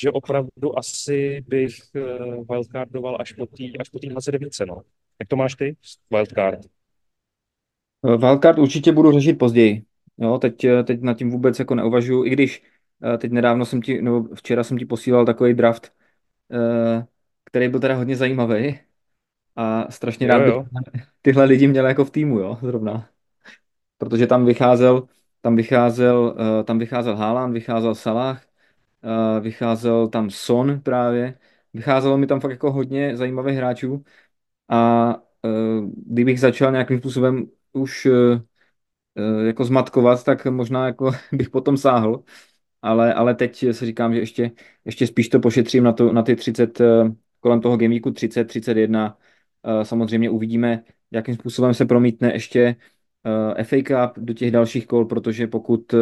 [0.00, 4.52] že opravdu asi bych uh, wildcardoval až po té až po tý 29.
[4.68, 4.82] No.
[5.20, 5.76] Jak to máš ty?
[6.10, 6.77] Wildcard.
[8.02, 9.84] Wildcard určitě budu řešit později.
[10.18, 12.62] Jo, teď, teď nad tím vůbec jako neuvažuji, i když
[13.18, 15.92] teď nedávno jsem ti, nebo včera jsem ti posílal takový draft,
[17.44, 18.78] který byl teda hodně zajímavý
[19.56, 20.64] a strašně Jo, rád bych jo.
[21.22, 23.08] tyhle lidi měl jako v týmu, jo, zrovna.
[23.98, 25.08] Protože tam vycházel,
[25.40, 28.42] tam vycházel, eh, tam vycházel Haaland, vycházel Salah,
[29.04, 31.38] eh, vycházel tam Son právě.
[31.74, 34.04] Vycházelo mi tam fakt jako hodně zajímavých hráčů
[34.68, 35.48] a eh,
[36.06, 38.08] kdybych začal nějakým způsobem už
[39.46, 42.24] jako zmatkovat, tak možná jako bych potom sáhl.
[42.82, 44.50] Ale, ale teď si říkám, že ještě,
[44.84, 46.78] ještě spíš to pošetřím na, to, na ty 30,
[47.40, 49.18] kolem toho gameweeku 30, 31.
[49.82, 52.76] Samozřejmě uvidíme, jakým způsobem se promítne ještě
[53.62, 55.94] FA Cup do těch dalších kol, protože pokud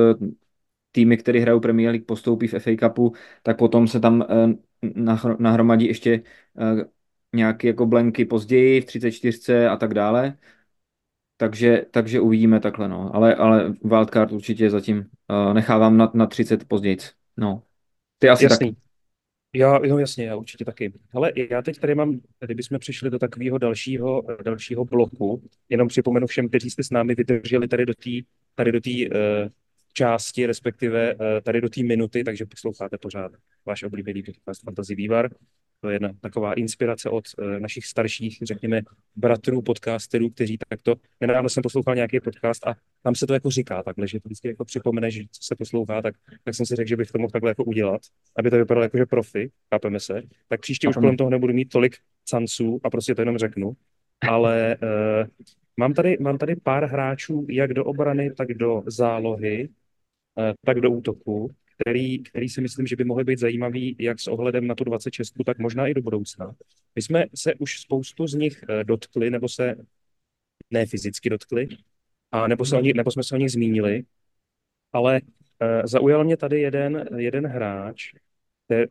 [0.92, 4.24] týmy, které hrajou Premier League, postoupí v FA Cupu, tak potom se tam
[5.38, 6.22] nahromadí ještě
[7.32, 10.36] nějaké jako blenky později v 34 a tak dále.
[11.36, 13.14] Takže, takže uvidíme takhle, no.
[13.14, 16.96] Ale, ale wildcard určitě zatím uh, nechávám na, na 30 později.
[17.36, 17.62] No.
[18.18, 18.68] Ty asi Jasný.
[18.70, 18.80] taky.
[19.54, 20.92] Já, no jasně, já určitě taky.
[21.12, 26.48] Ale já teď tady mám, kdybychom přišli do takového dalšího, dalšího bloku, jenom připomenu všem,
[26.48, 28.10] kteří jste s námi vydrželi tady do té
[28.54, 29.48] tady do té uh,
[29.92, 33.32] části, respektive uh, tady do té minuty, takže posloucháte pořád
[33.66, 35.30] váš oblíbený podcast Fantasy Vývar.
[35.86, 38.82] To je jedna taková inspirace od uh, našich starších, řekněme,
[39.16, 40.94] bratrů podcasterů, kteří takto...
[41.20, 44.48] Nedávno jsem poslouchal nějaký podcast a tam se to jako říká takhle, že to vždycky
[44.48, 47.30] jako připomene, že co se poslouchá, tak, tak jsem si řekl, že bych to mohl
[47.30, 48.00] takhle jako udělat,
[48.38, 50.22] aby to vypadalo jako, že profi, chápeme se.
[50.48, 53.72] Tak příště už kolem toho nebudu mít tolik canců a prostě to jenom řeknu.
[54.28, 55.28] Ale uh,
[55.76, 60.90] mám, tady, mám tady pár hráčů, jak do obrany, tak do zálohy, uh, tak do
[60.90, 64.84] útoku, který, který si myslím, že by mohly být zajímavý jak s ohledem na tu
[64.84, 66.54] 26, tak možná i do budoucna.
[66.94, 69.74] My jsme se už spoustu z nich uh, dotkli, nebo se
[70.70, 71.68] ne fyzicky dotkli,
[72.32, 74.02] a nebo, se o ní, nebo jsme se o nich zmínili,
[74.92, 78.12] ale uh, zaujal mě tady jeden, jeden hráč,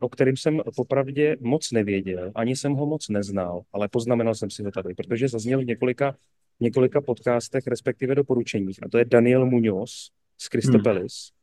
[0.00, 4.62] o kterým jsem popravdě moc nevěděl, ani jsem ho moc neznal, ale poznamenal jsem si
[4.62, 6.16] ho tady, protože zazněl v několika,
[6.60, 11.30] několika podcastech, respektive doporučeních, a to je Daniel Munoz z Christopelis.
[11.30, 11.35] Hmm.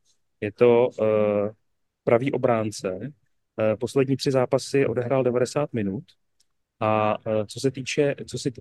[0.44, 1.06] Je to uh,
[2.04, 2.98] pravý obránce.
[3.00, 6.04] Uh, poslední tři zápasy odehrál 90 minut.
[6.80, 8.52] A uh, co se týče, co si,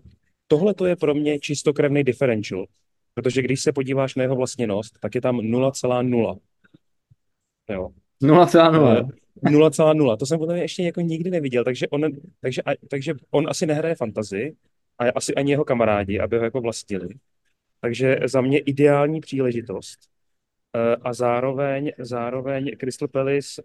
[0.48, 2.66] tohle to je pro mě čistokrevný differential,
[3.14, 6.40] protože když se podíváš na jeho vlastněnost, tak je tam 0,0.
[7.70, 7.90] Jo.
[8.22, 9.10] 0,0.
[9.44, 10.18] 0,0.
[10.18, 12.02] To jsem potom ještě jako nikdy neviděl, takže on,
[12.42, 14.56] takže, takže on asi nehraje fantazy
[15.00, 17.08] a asi ani jeho kamarádi, aby ho jako vlastnili.
[17.82, 20.13] Takže za mě ideální příležitost.
[21.02, 23.62] A zároveň, zároveň Crystal Palace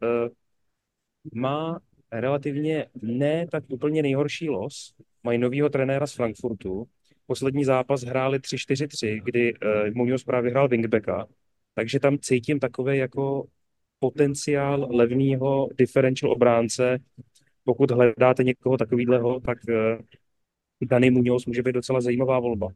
[1.35, 1.81] má
[2.13, 4.95] relativně ne tak úplně nejhorší los.
[5.23, 6.89] Mají novýho trenéra z Frankfurtu.
[7.27, 9.61] Poslední zápas hráli 3-4-3, kdy uh,
[9.95, 11.27] Munoz právě hrál wingbacka,
[11.75, 13.45] takže tam cítím takové jako
[13.99, 16.99] potenciál levného differential obránce.
[17.65, 19.59] Pokud hledáte někoho takového, tak
[20.83, 22.69] Dani Munoz může být docela zajímavá volba.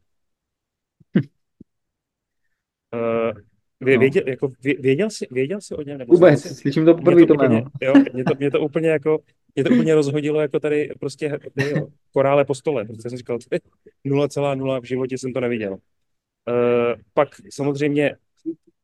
[3.82, 5.98] Uh, věděl, jako, věděl, jsi, věděl jsi o něm?
[5.98, 9.18] Nebo Vůbec, jsi, slyším to poprvé to úplně, jo, mě to, mě to úplně jako,
[9.54, 14.80] mě to úplně rozhodilo jako tady prostě jo, korále po stole, protože jsem říkal, 0,0
[14.80, 15.72] v životě jsem to neviděl.
[15.72, 18.16] Uh, pak samozřejmě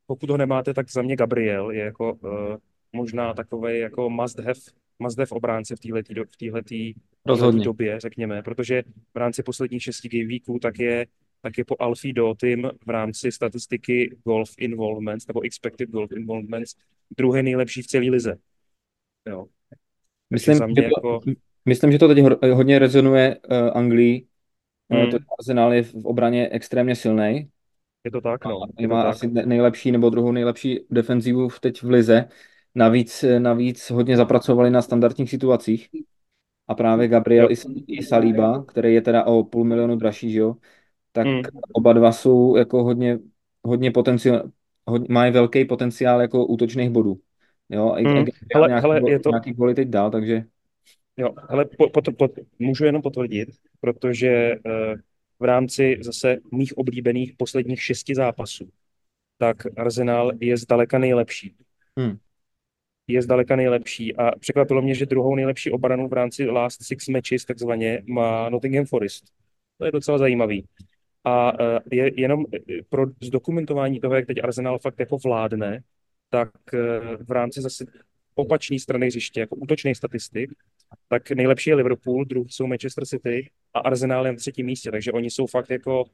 [0.09, 2.57] pokud ho nemáte, tak za mě Gabriel je jako uh,
[2.93, 4.61] možná takový jako must have,
[4.99, 6.15] must have obránce v této
[7.25, 7.65] v Rozhodně.
[7.65, 8.83] době, řekněme, protože
[9.15, 11.07] v rámci posledních šesti game weeků tak je,
[11.43, 16.75] tak je po Alfie Dotim v rámci statistiky golf involvements nebo expected golf involvements
[17.17, 18.37] druhý nejlepší v celé lize.
[19.29, 19.47] Jo.
[20.31, 21.21] Myslím, že to, jako...
[21.65, 22.19] myslím, že to teď
[22.53, 24.27] hodně rezonuje uh, Anglii.
[24.91, 25.11] Hmm.
[25.11, 27.49] To Arsenal je v obraně extrémně silný.
[28.05, 28.61] Je to tak, no.
[28.79, 29.11] Je má tak.
[29.11, 32.29] asi nejlepší nebo druhou nejlepší defenzivu teď v lize.
[32.75, 35.89] Navíc, navíc hodně zapracovali na standardních situacích.
[36.69, 37.55] A právě Gabriel i,
[37.87, 40.57] i Saliba, který je teda o půl milionu dražší, že jo,
[41.19, 41.43] tak hmm.
[41.73, 43.19] oba dva jsou jako hodně,
[43.63, 44.43] hodně potenciál,
[44.87, 47.21] hodně, mají velký potenciál jako útočných bodů.
[47.69, 48.25] Jo, hmm.
[48.55, 49.31] hele, nějaký, hele, je to...
[49.31, 50.45] nějaký goly teď dál, takže...
[51.17, 52.29] Jo, ale po, po, po,
[52.59, 53.49] můžu jenom potvrdit,
[53.81, 54.73] protože uh,
[55.41, 58.69] v rámci zase mých oblíbených posledních šesti zápasů,
[59.39, 61.55] tak Arsenal je zdaleka nejlepší.
[61.99, 62.17] Hmm.
[63.09, 67.45] Je zdaleka nejlepší a překvapilo mě, že druhou nejlepší obranu v rámci last six matches
[67.45, 69.25] takzvaně má Nottingham Forest.
[69.79, 70.65] To je docela zajímavý.
[71.25, 72.45] A e, je jenom
[72.89, 75.83] pro zdokumentování toho, jak teď Arsenal fakt jako vládne,
[76.31, 76.51] tak
[77.21, 77.85] v rámci zase
[78.35, 80.51] opačné strany hřiště, jako útočných statistik,
[81.09, 85.13] tak nejlepší je Liverpool, druhý jsou Manchester City a Arsenal je na třetím místě, takže
[85.13, 86.05] oni jsou fakt jako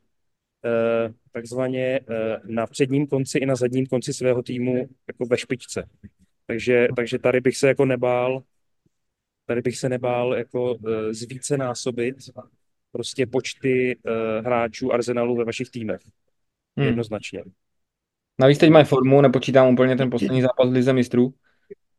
[1.33, 2.01] takzvaně
[2.45, 5.89] na předním konci i na zadním konci svého týmu jako ve špičce.
[6.47, 8.43] Takže, takže tady bych se jako nebál,
[9.47, 10.77] tady bych se nebál jako
[11.11, 12.17] z více násobit
[12.95, 13.99] prostě počty
[14.45, 16.01] hráčů Arsenalu ve vašich týmech.
[16.77, 16.87] Hmm.
[16.87, 17.45] Jednoznačně.
[18.41, 21.35] Navíc teď mají formu, nepočítám úplně ten poslední zápas v Lize mistrů,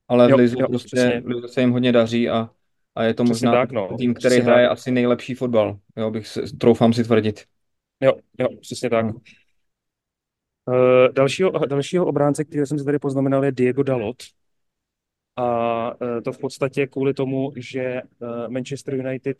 [0.07, 2.49] ale Jo, v Lize jo, prostě v Lize se jim hodně daří a,
[2.95, 3.97] a je to Přesně možná tak, no.
[3.97, 4.71] tým, který Přesně hraje tak.
[4.71, 5.79] asi nejlepší fotbal.
[5.97, 7.43] Jo, bych se, troufám si tvrdit.
[8.01, 9.05] Jo, jo, přesně tak.
[9.05, 9.13] No.
[10.67, 14.23] Uh, dalšího, dalšího obránce, který jsem si tady poznamenal, je Diego Dalot.
[15.35, 19.37] A uh, to v podstatě kvůli tomu, že uh, Manchester United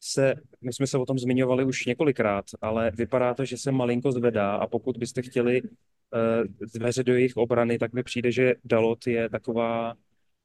[0.00, 4.12] se, my jsme se o tom zmiňovali už několikrát, ale vypadá to, že se malinko
[4.12, 5.68] zvedá a pokud byste chtěli uh,
[6.74, 9.94] dveře do jejich obrany, tak mi přijde, že Dalot je taková,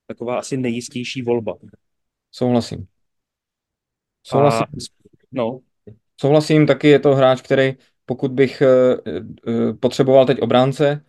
[0.07, 1.55] taková asi nejistější volba.
[2.31, 2.87] Souhlasím.
[4.23, 4.63] Souhlasím.
[4.63, 4.77] A,
[5.31, 5.59] no,
[6.21, 7.73] Souhlasím, taky je to hráč, který
[8.05, 8.67] pokud bych eh,
[9.47, 11.05] eh, potřeboval teď obránce,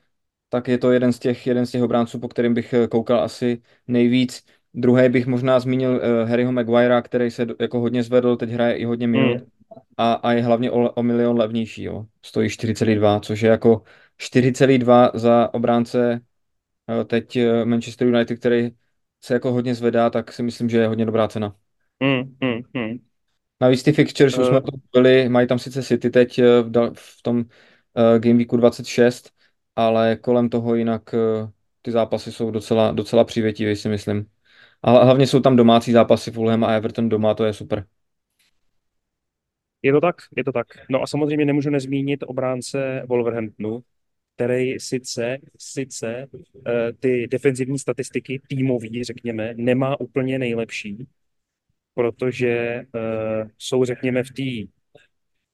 [0.49, 3.21] tak je to jeden z těch, jeden z těch obránců, po kterým bych eh, koukal
[3.21, 4.45] asi nejvíc.
[4.75, 9.07] Druhý bych možná zmínil Harryho Maguirea, který se jako hodně zvedl, teď hraje i hodně
[9.09, 9.47] minut mm,
[9.97, 12.07] a, a je hlavně o, o milion levnější, jo.
[12.27, 13.83] Stojí 4,2, což je jako
[14.19, 16.21] 4,2 za obránce
[17.07, 18.71] teď Manchester United, který
[19.25, 21.57] se jako hodně zvedá, tak si myslím, že je hodně dobrá cena.
[22.01, 22.99] mm, mm, mm.
[23.61, 26.71] Navíc ty fixtures, už jsme Uh, to byli, mají tam sice City teď eh, v,
[26.71, 27.45] dal- v tom uh,
[28.19, 29.31] Game Weeku 26,
[29.77, 31.51] ale kolem toho jinak uh,
[31.83, 34.27] ty zápasy jsou docela, docela přívětivé, si myslím.
[34.85, 37.87] A hlavně jsou tam domácí zápasy Fulham a Everton doma, to je super.
[39.83, 40.67] Je to tak, je to tak.
[40.91, 43.83] No a samozřejmě nemůžu nezmínit obránce Wolverhamptonu,
[44.35, 46.63] který sice, sice uh,
[46.99, 51.07] ty defenzivní statistiky týmový, řekněme, nemá úplně nejlepší,
[51.95, 54.73] protože uh, jsou, řekněme, v té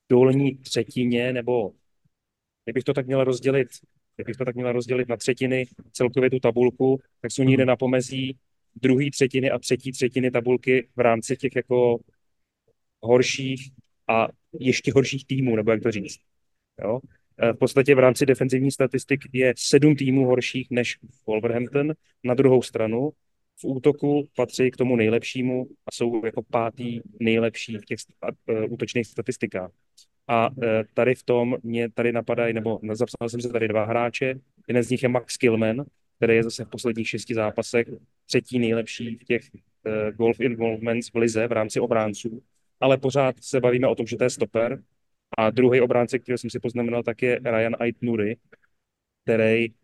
[0.08, 1.72] dolní třetině, nebo
[2.64, 3.68] kdybych to tak měl rozdělit,
[4.16, 7.68] kdybych to tak měl rozdělit na třetiny celkově tu tabulku, tak jsou někde Mhm.
[7.68, 8.38] na pomezí
[8.76, 11.98] druhé třetiny a třetí třetiny tabulky v rámci těch jako
[13.02, 13.70] horších
[14.09, 14.28] a
[14.61, 16.18] ještě horších týmů, nebo jak to říct.
[16.83, 17.00] Jo?
[17.42, 21.92] Eh, V podstatě v rámci defenzivní statistik je sedm týmů horších než Wolverhampton.
[22.24, 23.11] Na druhou stranu
[23.61, 27.98] v útoku patří k tomu nejlepšímu a jsou jako pátý nejlepší v těch
[28.48, 29.70] uh, útočných statistikách.
[30.28, 30.56] A uh,
[30.94, 34.35] tady v tom mě tady napadají, nebo zapsal jsem si tady dva hráče.
[34.68, 35.85] Jeden z nich je Max Killman,
[36.20, 37.88] který je zase v posledních šesti zápasech
[38.26, 42.42] třetí nejlepší v těch uh, golf involvements v lize v rámci obránců.
[42.80, 44.83] Ale pořád se bavíme o tom, že to je stoper,
[45.38, 48.37] a druhý obránce, který jsem si poznamenal, tak je Ryan Ait Nuri,
[49.24, 49.76] který uh,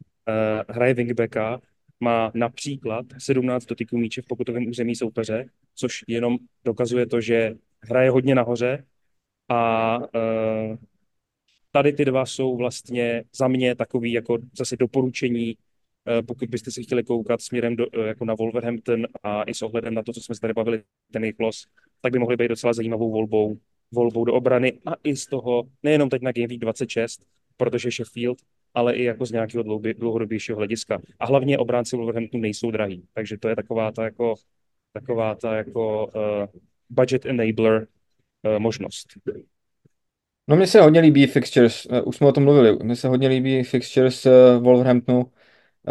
[0.68, 1.60] hraje wingbacka,
[2.00, 8.10] má například 17 dotyků míče v pokutovém území soupeře, což jenom dokazuje to, že hraje
[8.10, 8.84] hodně nahoře
[9.48, 10.76] a uh,
[11.72, 15.56] tady ty dva jsou vlastně za mě takový jako zase doporučení,
[16.26, 19.94] pokud byste si chtěli koukat směrem do, uh, jako na Wolverhampton a i s ohledem
[19.94, 21.66] na to, co jsme se tady bavili, ten jejich los,
[22.00, 23.56] tak by mohly být docela zajímavou volbou
[23.92, 27.22] volbou do obrany a i z toho, nejenom teď na Game Week 26,
[27.56, 28.38] protože Sheffield,
[28.74, 29.64] ale i jako z nějakého
[29.98, 30.98] dlouhodobějšího hlediska.
[31.18, 34.34] A hlavně obránci Wolverhamptonu nejsou drahý, takže to je taková ta jako,
[34.92, 37.86] taková ta jako uh, budget enabler
[38.42, 39.06] uh, možnost.
[40.48, 43.28] No mně se hodně líbí fixtures, eh, už jsme o tom mluvili, mně se hodně
[43.28, 44.26] líbí fixtures
[44.60, 45.32] Wolverhamptonu,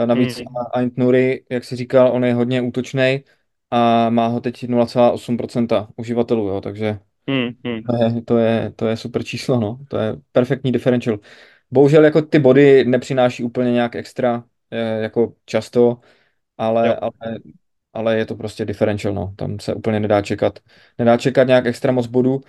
[0.06, 0.46] navíc Mm.
[0.74, 3.24] Ant Nuri, jak si říkal, on je hodně útočný
[3.72, 7.84] a má ho teď 0,8% uživatelů, jo, takže Mm, mm.
[7.84, 9.80] To je, to je, to je super číslo, no.
[9.88, 11.20] To je perfektní differential.
[11.72, 16.00] Bohužel jako ty body nepřináší úplně nějak extra, eh, jako často,
[16.58, 16.96] ale, Jo.
[17.02, 17.40] ale,
[17.94, 19.34] ale je to prostě differential, no.
[19.38, 20.60] Tam se úplně nedá čekat.
[20.98, 22.42] Nedá čekat nějak extra moc bodů uh,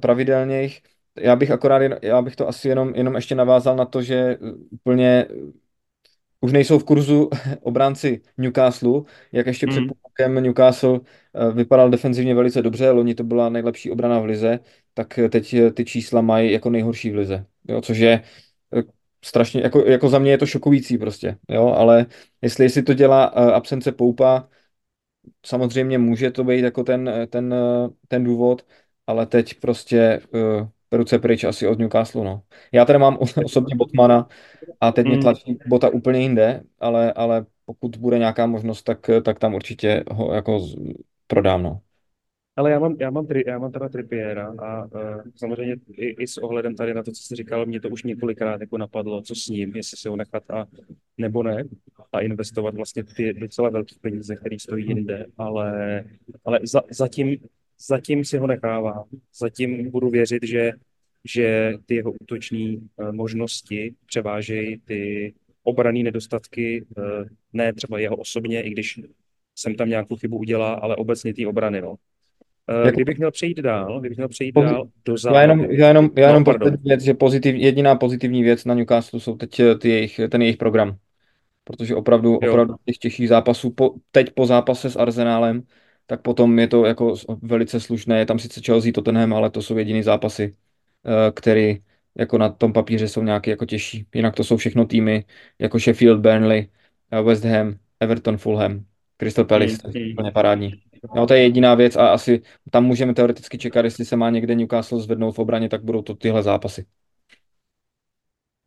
[0.00, 0.80] pravidelnějch.
[1.20, 4.38] Já bych akorát, já bych to asi jenom, jenom ještě navázal na to, že
[4.70, 5.26] úplně
[6.40, 7.30] už nejsou v kurzu
[7.62, 9.88] obránci Newcastle, jak ještě před Mm.
[9.88, 11.00] půl rokem Newcastle
[11.34, 14.60] eh, vypadal defenzivně velice dobře, loni to byla nejlepší obrana v lize,
[14.94, 18.22] tak teď eh, ty čísla mají jako nejhorší v lize, jo, což je
[18.76, 18.82] eh,
[19.24, 22.06] strašně, jako, jako za mě je to šokující prostě, jo, ale
[22.42, 24.48] jestli, jestli to dělá eh, absence Poupa,
[25.46, 28.66] samozřejmě může to být jako ten, ten, eh, ten důvod,
[29.06, 30.20] ale teď prostě
[30.92, 32.42] ruce pryč asi od Newcastle, no.
[32.72, 34.28] Já tady mám osobně Botmana,
[34.80, 35.22] a teď mě Mm.
[35.22, 40.34] tlačí bota úplně jinde, ale, ale pokud bude nějaká možnost, tak, tak tam určitě ho
[40.34, 40.60] jako
[41.26, 41.80] prodám, no.
[42.56, 46.26] Ale já mám, já mám, tri, já mám teda Trippiera a uh, samozřejmě i, i
[46.26, 49.34] s ohledem tady na to, co jsi říkal, mě to už několikrát jako napadlo, co
[49.34, 50.66] s ním, jestli si ho nechat a
[51.18, 51.64] nebo ne.
[52.12, 56.04] a investovat vlastně ty docela velké peníze, které stojí jinde, ale,
[56.44, 57.36] ale za, zatím,
[57.88, 59.04] zatím si ho nechávám.
[59.38, 60.72] Zatím budu věřit, že,
[61.24, 67.04] že ty jeho útoční uh, možnosti převážejí ty obrané nedostatky, uh,
[67.52, 69.00] ne třeba jeho osobně, i když
[69.54, 71.80] jsem tam nějakou chybu udělal, ale obecně ty obrany.
[71.80, 71.90] No.
[71.90, 75.38] Uh, kdybych měl přejít dál, kdybych měl přejít dál do zálohy.
[75.38, 79.20] Já jenom, já jenom, já jenom no, věc, že pozitiv, jediná pozitivní věc na Newcastle
[79.20, 80.98] jsou teď ty jejich, ten jejich program
[81.66, 82.50] protože opravdu, jo.
[82.50, 85.62] opravdu těch těžších zápasů, po, teď po zápase s Arsenálem,
[86.06, 88.18] tak potom je to jako velice slušné.
[88.18, 90.54] Je tam sice Chelsea, Tottenham, ale to jsou jediný zápasy,
[91.04, 91.78] eh, který
[92.14, 94.06] jako na tom papíře jsou nějaké jako těžší.
[94.14, 95.24] Jinak to jsou všechno týmy
[95.58, 96.68] jako Sheffield, Burnley,
[97.10, 98.84] eh, West Ham, Everton, Fulham,
[99.18, 100.72] Crystal Palace, to je úplně parádní.
[101.16, 104.54] No, to je jediná věc a asi tam můžeme teoreticky čekat, jestli se má někde
[104.54, 106.86] Newcastle zvednout v obraně, tak budou to tyhle zápasy.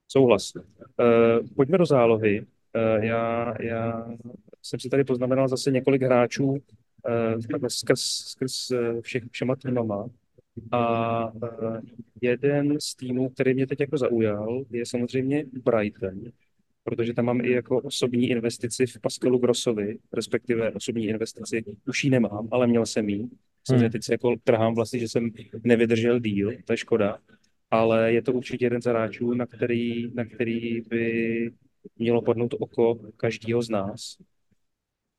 [0.08, 0.52] Souhlas.
[0.56, 2.41] Uh, pojďme do zálohy.
[2.41, 4.08] Uh, já, já
[4.62, 6.58] jsem si tady poznamenal zase několik hráčů
[7.67, 10.09] skrz, skrz uh, všech, všema týmama.
[10.71, 11.79] A uh,
[12.21, 16.21] jeden z týmů, který mě teď jako zaujal, je samozřejmě Brighton,
[16.83, 22.09] protože tam mám i jako osobní investici v Pascalu Grossovi, respektive osobní investici, už ji
[22.09, 23.27] nemám, ale měl jsem ji.
[23.67, 23.91] Samozřejmě hmm.
[23.91, 25.29] teď se jako trhám vlastně, že jsem
[25.63, 27.17] nevydržel díl, to je škoda,
[27.71, 31.51] ale je to určitě jeden z hráčů, na který, na který by
[31.97, 34.17] mělo padnout oko každého z nás.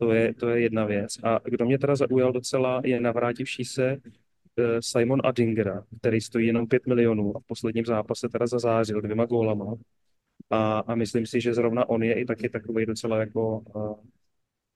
[0.01, 1.19] To je, to je jedna věc.
[1.23, 3.97] A kdo mě teda zaujal docela, je navrátivší se
[4.59, 9.25] eh, Simon Adingera, který stojí jenom 5 milionů a v posledním zápase teda zazářil dvěma
[9.25, 9.75] gólama.
[10.51, 13.97] A, a myslím si, že zrovna on je i taky takový docela jako uh,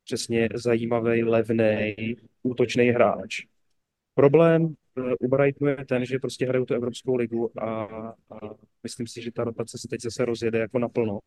[0.05, 1.97] přesně zajímavý, levný,
[2.43, 3.47] útočný hráč.
[4.15, 8.15] Problém uh, u Brightonu je ten, že prostě hrajou tu Evropskou ligu a, a
[8.83, 11.19] myslím si, že ta rotace se teď zase rozjede jako naplno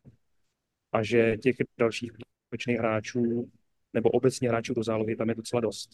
[0.91, 2.11] a že těch dalších
[2.49, 3.51] útočných hráčů
[3.97, 5.89] nebo obecně hráčů do zálohy tam je docela dost.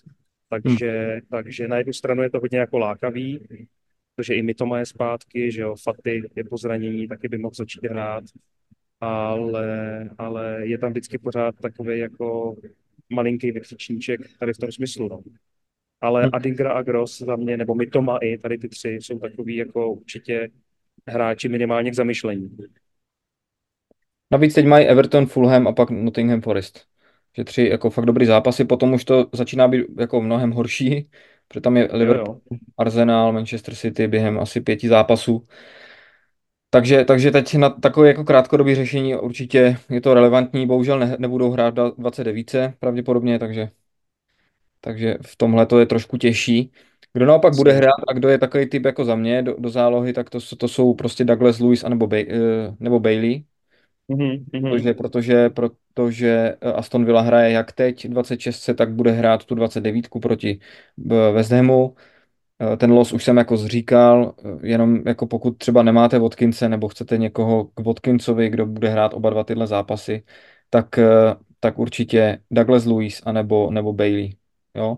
[0.49, 1.21] Takže, hmm.
[1.31, 3.39] takže na jednu stranu je to hodně jako lákavý,
[4.15, 7.53] protože i my to je zpátky, že jo, Faty je po zranění, taky by mohl
[7.53, 8.23] začít hrát,
[9.01, 12.55] ale, ale je tam vždycky pořád takový jako
[13.09, 15.21] malinký vykřičníček tady v tom smyslu, no.
[16.01, 16.31] Ale hmm.
[16.33, 20.49] Adingra a Gross za mě, nebo Mitoma i tady ty tři jsou takový jako určitě
[21.07, 22.57] hráči minimálně k zamyšlení.
[24.31, 26.92] Navíc teď mají Everton, Fulham a pak Nottingham Forest.
[27.37, 31.09] Že tři jako fakt dobrý zápasy, potom už to začíná být jako mnohem horší,
[31.47, 32.41] protože tam je Liverpool,
[32.77, 35.43] Arsenal, Manchester City během asi pěti zápasů.
[36.69, 41.51] Takže, takže teď na takové jako krátkodobé řešení určitě je to relevantní, bohužel ne, nebudou
[41.51, 43.69] hrát 29 pravděpodobně, takže,
[44.81, 46.71] takže v tomhle to je trošku těžší.
[47.13, 50.13] Kdo naopak bude hrát a kdo je takový typ jako za mě do, do zálohy,
[50.13, 53.43] tak to, to jsou prostě Douglas Lewis anebo Bay, eh, nebo Bailey.
[54.13, 54.69] Mm-hmm.
[54.69, 60.08] Protože, protože, protože eh, Aston Villa hraje jak teď 26, tak bude hrát tu 29
[60.21, 60.60] proti
[61.12, 61.95] eh, West Hamu.
[62.73, 67.17] Eh, ten los už jsem jako zříkal, jenom jako pokud třeba nemáte Watkinse nebo chcete
[67.17, 70.23] někoho k Watkinsovi, kdo bude hrát oba dva tyhle zápasy,
[70.69, 70.99] tak,
[71.60, 74.36] tak určitě Douglas Lewis anebo, nebo Bailey.
[74.76, 74.97] Jo?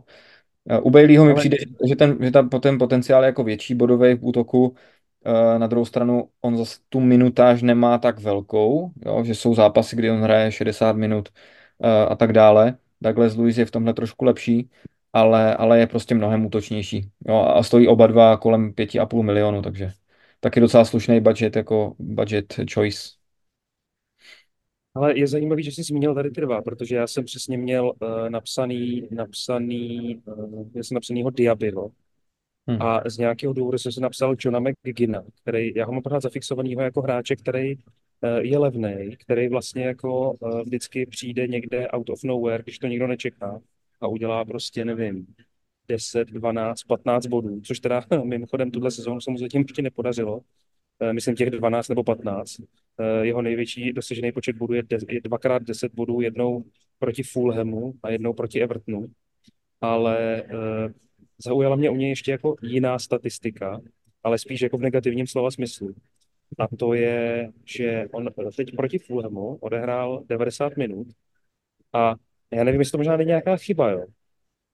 [0.82, 1.40] U Baileyho mi Ale...
[1.40, 1.58] přijde,
[1.90, 4.76] že ten, že tam ten potenciál je jako větší bodový v útoku,
[5.58, 10.12] na druhou stranu on zase tu minutáž nemá tak velkou, jo, že jsou zápasy, kdy
[10.12, 11.30] on hraje 60 minut
[11.84, 12.78] eh, a tak dále.
[13.02, 14.70] Douglas Lewis je v tomhle trošku lepší,
[15.14, 17.10] ale, ale je prostě mnohem útočnější.
[17.28, 19.92] Jo, a stojí oba dva kolem 5,5 milionu, takže
[20.40, 23.00] taky docela slušný budget jako budget choice.
[24.96, 28.30] Ale je zajímavý, že jsi zmínil tady ty dva, protože já jsem přesně měl uh,
[28.30, 31.92] napsaný, napsaný, uh, já jsem napsanýho Diabyho,
[32.68, 32.82] Hmm.
[32.82, 36.82] A z nějakého důvodu jsem si napsal Johna McGinna, který, já ho mám pořád zafixovanýho
[36.82, 37.82] jako hráče, který uh,
[38.38, 43.08] je levný, který vlastně jako uh, vždycky přijde někde out of nowhere, když to nikdo
[43.08, 43.60] nečeká
[44.02, 45.28] a udělá prostě, nevím,
[45.88, 50.38] 10, 12, 15 bodů, což teda mimochodem tuhle sezónu se mu zatím ještě nepodařilo.
[50.38, 52.56] Uh, myslím těch 12 nebo 15.
[53.22, 56.64] Jeho největší dosažený počet bodů je, de, je dvakrát 10 bodů, jednou
[57.00, 59.08] proti Fulhamu a jednou proti Evertonu.
[59.82, 60.44] Ale
[61.38, 63.82] zaujala mě u něj ještě jako jiná statistika,
[64.24, 65.96] ale spíš jako v negativním slova smyslu.
[66.60, 71.08] A to je, že on teď proti Fulhamu odehrál 90 minut
[71.94, 72.16] a
[72.52, 74.06] já nevím, jestli to možná není nějaká chyba, jo,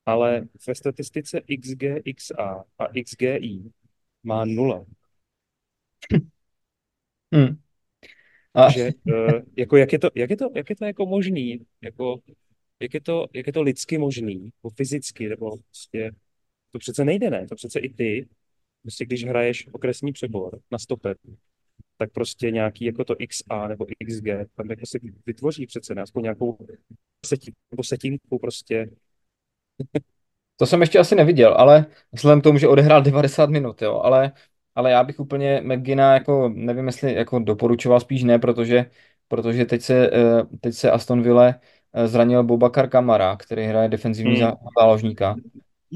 [0.05, 1.83] ale ve statistice XG,
[2.15, 3.71] XA a XGI
[4.23, 4.85] má nula.
[7.33, 7.57] Hmm.
[8.53, 8.71] A...
[8.71, 12.19] Že, uh, jako jak, je to, jak, je to, jak je to jako možný, jako,
[12.79, 16.11] jak, je to, jak je to lidsky možný, nebo fyzicky, nebo prostě
[16.71, 17.47] to přece nejde, ne?
[17.47, 18.27] To přece i ty,
[18.81, 21.17] prostě když hraješ okresní přebor na stoper,
[21.97, 26.23] tak prostě nějaký jako to XA nebo XG tam jako si vytvoří přece ne, aspoň
[26.23, 26.57] nějakou
[27.25, 28.89] setinku, setinku prostě.
[30.57, 34.31] To jsem ještě asi neviděl, ale vzhledem k tomu, že odehrál 90 minut, jo, ale,
[34.75, 38.91] ale já bych úplně McGina jako, nevím, jestli jako doporučoval, spíš ne, protože,
[39.27, 41.55] protože teď se, eh, teď se Aston Villa
[41.93, 44.51] eh, zranil Bobakar Kamara, který hraje defenzivní Hmm.
[44.79, 45.39] záložníka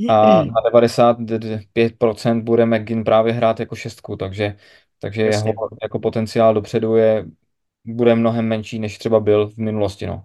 [0.10, 4.56] a na 95% bude McGinn právě hrát jako šestku, takže,
[5.00, 5.50] takže Jasně.
[5.50, 7.26] jeho jako potenciál dopředu je,
[7.86, 10.24] bude mnohem menší, než třeba byl v minulosti, no.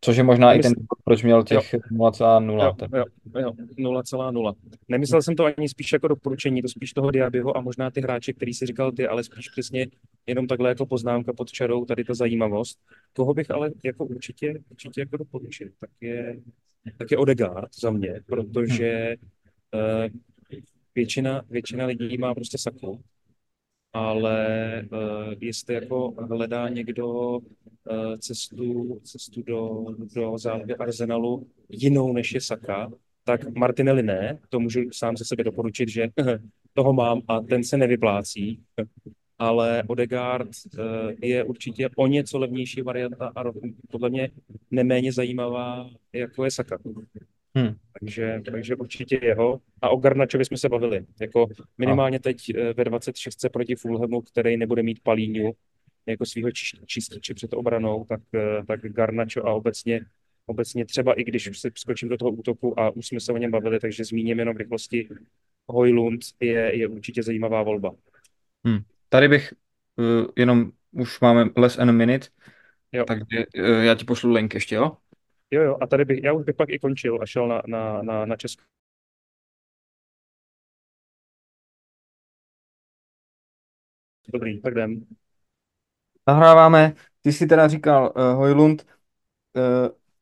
[0.00, 2.76] Což je možná i ten Nemysl- proč měl těch 0,0.
[2.94, 3.04] Jo,
[3.34, 4.54] jo, jo, 0,0.
[4.88, 8.32] Nemyslel jsem to ani spíš jako doporučení, to spíš toho Diabyho a možná ty hráče,
[8.32, 9.86] který si říkal ty, ale spíš přesně
[10.26, 12.78] jenom takhle jako poznámka pod čarou, tady ta zajímavost.
[13.12, 16.36] Koho bych ale jako určitě, určitě jako doporučil, tak je,
[16.98, 19.16] tak je Odegaard za mě, protože
[19.74, 20.18] uh,
[20.94, 23.00] většina, většina lidí má prostě saku,
[23.92, 29.84] ale uh, jestli jako hledá někdo uh, cestu, cestu do,
[30.14, 32.90] do zálohy Arsenalu jinou než je Saka,
[33.24, 36.08] tak Martinelli ne, to můžu sám ze sebe doporučit, že
[36.74, 38.60] toho mám a ten se nevyplácí,
[39.38, 40.84] ale Odegaard uh,
[41.22, 43.44] je určitě o něco levnější varianta a
[43.90, 44.30] podle mě
[44.70, 46.78] neméně zajímavá, jako je Saka.
[47.56, 47.74] Hmm.
[48.00, 49.60] Takže, takže určitě jeho.
[49.82, 51.06] A o Garnačovi jsme se bavili.
[51.20, 51.46] Jako
[51.78, 55.52] minimálně teď eh, ve 26 proti Fulhamu, který nebude mít Palíňu
[56.06, 56.50] jako svého
[56.86, 60.00] čističe před obranou, tak, eh, tak Garnačo a obecně,
[60.46, 63.50] obecně třeba i když se skočím do toho útoku a už jsme se o něm
[63.50, 65.08] bavili, takže zmíním jenom v rychlosti
[65.66, 67.94] Hojlund je, je určitě zajímavá volba.
[68.64, 68.78] Hmm.
[69.16, 69.54] Tady bych
[69.96, 72.26] uh, jenom, už máme less than a minute,
[72.92, 73.04] Jo.
[73.04, 74.96] takže uh, já ti pošlu link ještě, jo?
[75.50, 78.02] Jo, jo, a tady bych, já už bych pak i končil a šel na, na,
[78.02, 78.62] na, na Česko.
[84.32, 85.06] Dobrý, tak jdem.
[86.28, 88.86] Nahráváme, ty jsi teda říkal uh, Hojlund,
[89.56, 89.62] uh,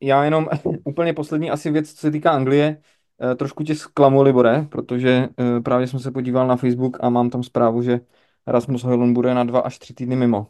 [0.01, 0.47] já jenom
[0.83, 2.81] úplně poslední asi věc, co se týká Anglie,
[3.17, 7.29] uh, trošku tě zklamu, Libore, protože uh, právě jsem se podíval na Facebook a mám
[7.29, 7.99] tam zprávu, že
[8.47, 10.47] Rasmus Hojlund bude na dva až tři týdny mimo.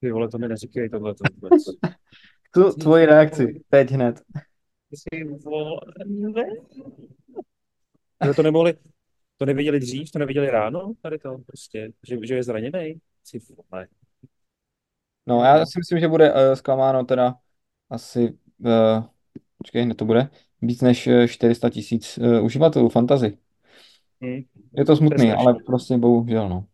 [0.00, 1.62] Ty vole, to mi neříkej tohle to vůbec.
[2.54, 4.22] Tu, tvoji reakci, teď hned.
[5.10, 6.44] Ty vole, ne.
[8.20, 8.74] Ale to nemohli,
[9.36, 13.00] to neviděli dřív, to neviděli ráno, tady to prostě, že, že je zraněný.
[13.30, 13.88] Ty vole.
[15.26, 17.34] No, já si myslím, že bude uh, zklamáno teda
[17.90, 19.04] asi, uh,
[19.58, 20.28] počkej, hned to bude,
[20.62, 23.38] víc než eh, 400 tisíc uh, uživatelů fantazy.
[24.24, 24.42] Hm,
[24.76, 25.32] Je to smutný, strašný.
[25.46, 26.64] ale prostě bohužel, no.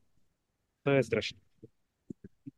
[0.82, 1.38] to je strašné.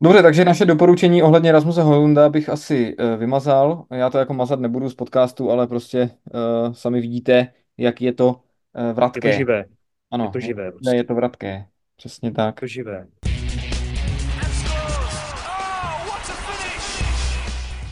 [0.03, 3.85] Dobře, takže naše doporučení ohledně Rasmuse Hojlunda bych asi uh, vymazal.
[3.91, 8.27] Já to jako mazat nebudu z podcastu, ale prostě uh, sami vidíte, jak je to
[8.29, 9.33] uh, Je vratké.
[9.33, 9.65] to živé,
[10.11, 10.97] Ano, je to živé ne, prostě.
[10.97, 11.67] je to vratké.
[11.97, 12.57] Přesně tak.
[12.57, 13.07] je to živé.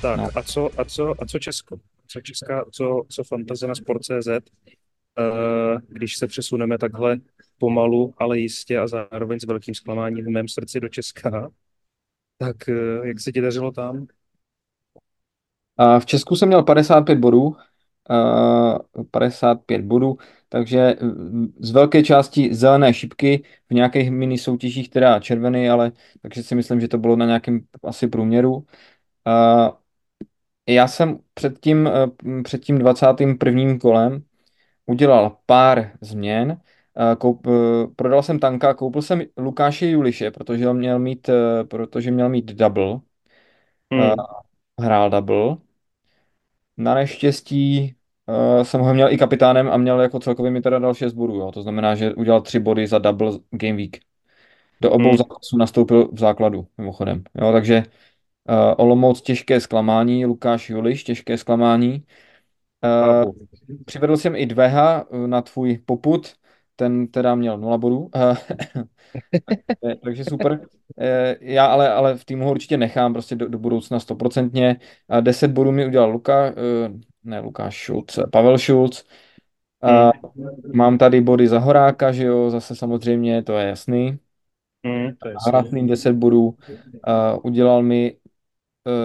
[0.03, 0.29] Tak No.
[0.35, 1.77] a co, a co, a co Česko?
[2.07, 4.29] Co Česká, co, co fantazie na Sport.cz?
[5.19, 7.17] Uh, když se přesuneme takhle
[7.59, 11.51] pomalu, ale jistě a zároveň s velkým zklamáním v mém srdci do Česka,
[12.39, 14.07] tak uh, jak se ti dařilo tam?
[15.99, 17.57] V Česku jsem měl 55 bodů,
[18.11, 20.95] uh, 55 bodů, takže
[21.61, 25.93] z velké části zelené šipky, v nějakých mini soutěžích teda červený, ale
[26.23, 28.67] takže si myslím, že to bylo na nějakém asi průměru.
[30.69, 31.91] Já jsem před tím,
[32.45, 33.79] před tím 21.
[33.79, 34.23] kolem
[34.89, 36.51] udělal pár změn.
[36.51, 37.55] Uh, koup, uh,
[37.97, 41.35] prodal jsem tanka, koupil jsem Lukáše Juliše, protože on měl mít, uh,
[41.69, 43.01] protože měl mít double.
[43.93, 44.15] Hmm.
[44.81, 45.57] Hrál double.
[46.77, 47.95] Na neštěstí
[48.63, 51.53] jsem ho měl i kapitánem a měl jako celkově mi teda dal 6 bodů, jo.
[51.53, 54.01] To znamená, že udělal 3 body za double game week.
[54.81, 55.17] Do obou Hmm.
[55.17, 57.25] zápasů nastoupil v základu, mimochodem.
[57.35, 57.83] Jo, takže
[58.49, 62.05] uh, Olomouc těžké zklamání, Lukáš Juliš těžké zklamání.
[62.85, 63.33] Uh,
[63.85, 66.35] přivedl jsem i Dveha uh, na tvůj poput,
[66.77, 67.99] ten teda měl 0 bodů.
[68.17, 68.37] Uh,
[69.85, 70.61] Eh, takže super.
[71.01, 74.77] Eh, Já ale, ale v týmu ho určitě nechám prostě do, do budoucna stoprocentně.
[75.09, 76.55] A 10 bodů mi udělal Luka, eh,
[77.25, 79.05] ne Lukáš Šulc, Pavel Šulc.
[79.83, 80.11] A
[80.75, 84.19] mám tady body za Horáka, že jo, zase samozřejmě, to je jasný.
[84.87, 86.57] Hmm, to je Hrafným 10 bodů.
[87.05, 88.17] A udělal mi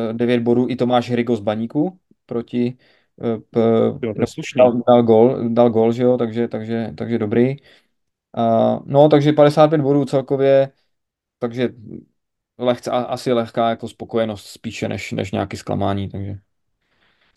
[0.09, 2.83] eh, 9 bodů i Tomáš Hrigo z Baníku proti eh,
[4.01, 4.61] Jo, slušný.
[4.61, 7.55] dal, dal gol, dal gol, že jo, takže, takže, takže dobrý.
[8.33, 10.71] A, no, takže 55 bodů celkově,
[11.39, 11.69] takže
[12.59, 16.37] lehce, a- asi lehká jako spokojenost spíše než, než nějaký zklamání, takže.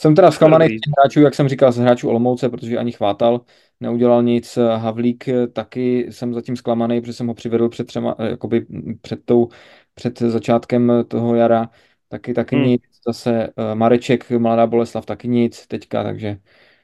[0.01, 3.41] Jsem teda zklamaný z hráčů, jak jsem říkal, z hráčů Olomouce, protože ani chvátal,
[3.81, 4.57] neudělal nic.
[4.77, 8.67] Havlík eh, taky jsem zatím zklamaný, protože jsem ho přivedl před třema, eh, jakoby
[9.01, 9.49] před tou,
[9.95, 11.71] před začátkem toho jara.
[12.09, 12.83] Taky, taky Hm, nic.
[13.07, 16.37] Zase eh, Mareček, Mladá Boleslav, taky nic teďka, takže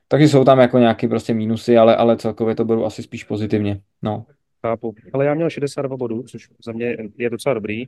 [0.09, 3.81] taky jsou tam jako nějaký prostě mínusy, ale, ale celkově to beru asi spíš pozitivně.
[4.03, 4.27] No.
[4.67, 4.95] chápu.
[5.13, 7.87] Ale já měl 62 bodů, což za mě je docela dobrý.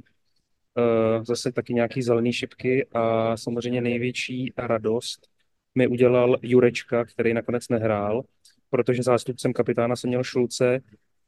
[0.78, 5.28] Eh, zase taky nějaký zelený šipky a samozřejmě největší radost
[5.74, 8.22] mi udělal Jurečka, který nakonec nehrál,
[8.70, 10.80] protože zástupcem kapitána jsem měl Šulce,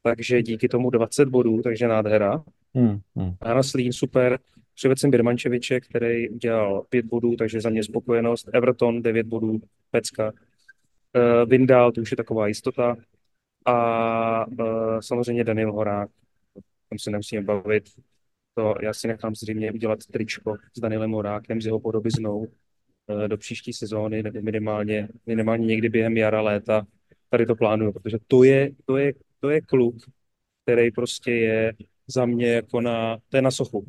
[0.02, 2.44] takže díky tomu 20 bodů, takže nádhera.
[2.74, 3.34] Hmm, hmm.
[3.46, 4.38] Jana Slín, super.
[4.76, 8.48] Jsem Birmančeviče, který udělal 5 bodů, takže za mě spokojenost.
[8.52, 9.60] Everton 9 bodů,
[9.90, 10.32] pecka.
[10.32, 12.96] Uh, Vindal, to už je taková jistota.
[13.66, 16.10] A uh, samozřejmě Daniel Horák,
[16.88, 17.84] tam se nemusíme bavit.
[18.54, 23.36] To já si nechám zřejmě udělat tričko s Danielem Horákem, s jeho podobiznou uh, do
[23.36, 26.86] příští sezóny, nebo minimálně, minimálně někdy během jara, léta.
[27.30, 29.96] Tady to plánuju, protože to je, to je, to je kluk,
[30.64, 31.74] který prostě je
[32.06, 33.86] za mě jako na, to je na sochu.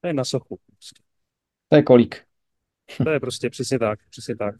[0.00, 0.58] To je na sochu.
[1.68, 2.24] To je kolík.
[3.04, 4.54] To je prostě přesně tak, přesně tak.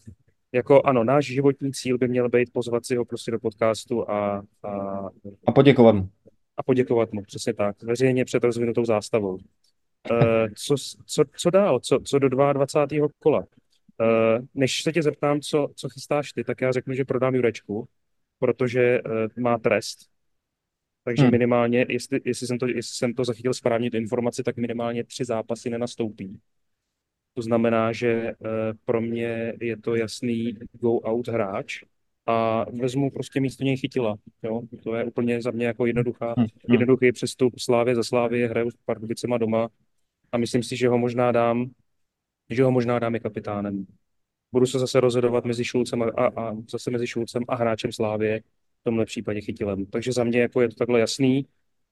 [0.52, 4.42] Jako ano, náš životní cíl by měl být pozvat si ho prostě do podcastu a,
[4.62, 4.70] a,
[5.46, 6.10] A poděkovat mu.
[6.56, 9.34] a poděkovat mu, přesně tak, veřejně před rozvinutou zástavou.
[10.10, 10.18] Uh,
[10.56, 10.74] co,
[11.06, 13.08] co, co dál, co, co do 22.
[13.18, 13.38] kola?
[13.38, 17.88] Uh, než se tě zeptám, co, co chystáš ty, tak já řeknu, že prodám Jurečku,
[18.38, 19.98] protože uh, má trest.
[21.04, 21.30] Takže Hmm.
[21.30, 25.24] minimálně, jestli, jestli, jsem to, jestli jsem to zachytil správně, tu informaci, tak minimálně tři
[25.24, 26.40] zápasy nenastoupí.
[27.34, 28.34] To znamená, že eh,
[28.84, 31.82] pro mě je to jasný go out hráč
[32.26, 34.16] a vezmu prostě místo něj chytila.
[34.42, 34.62] Jo?
[34.82, 36.46] To je úplně za mě jako jednoduchá, Hmm.
[36.46, 36.72] Hmm.
[36.72, 39.68] jednoduchý přestup Slávě za Slávě, hraju s Pardubicema doma
[40.32, 41.70] a myslím si, že ho možná dám,
[42.50, 43.86] že ho možná dám i kapitánem.
[44.52, 48.40] Budu se zase rozhodovat mezi Šulcem a, a, a zase mezi Šulcem a hráčem Slávě,
[48.88, 49.86] tomhle případě chytilem.
[49.86, 51.46] Takže za mě jako je to takhle jasný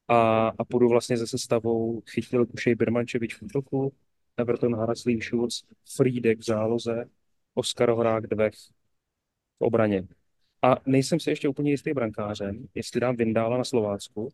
[0.08, 3.92] a, a půjdu vlastně ze sestavou chytil Kušej Birmančevič v útoku,
[4.36, 5.64] Everton Haraslín Schulz,
[5.96, 7.04] Friedek v záloze,
[7.54, 8.54] Oskar Horák Dvech
[9.58, 10.08] v obraně.
[10.62, 14.28] A nejsem si ještě úplně jistý brankářem, jestli dám Vindála na Slovácku,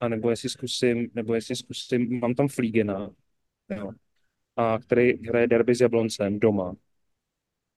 [0.00, 3.10] anebo jestli zkusím, nebo jestli zkusím, mám tam Flígena,
[3.76, 3.90] jo,
[4.56, 6.74] a který hraje derby s Jabloncem doma.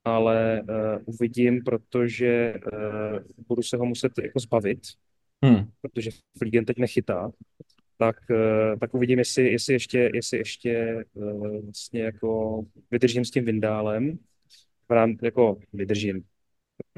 [0.04, 4.80] Ale uh, uvidím, protože uh, budu se ho muset jako zbavit,
[5.46, 5.72] Hmm.
[5.82, 7.32] protože Flígen teď nechytá,
[7.98, 13.46] tak, eh, tak uvidím, jestli, jestli ještě, jestli ještě eh, vlastně jako vydržím s tím
[13.46, 14.18] Vindálem.
[14.90, 16.24] V rám, jako vydržím.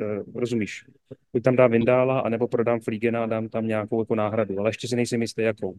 [0.01, 0.85] Eh, Rozumíš?
[1.33, 4.87] Buď tam dám Vindála, anebo prodám Flígena a dám tam nějakou jako náhradu, ale ještě
[4.87, 5.77] si nejsem jistý, jakou.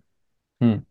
[0.63, 0.83] Hmm.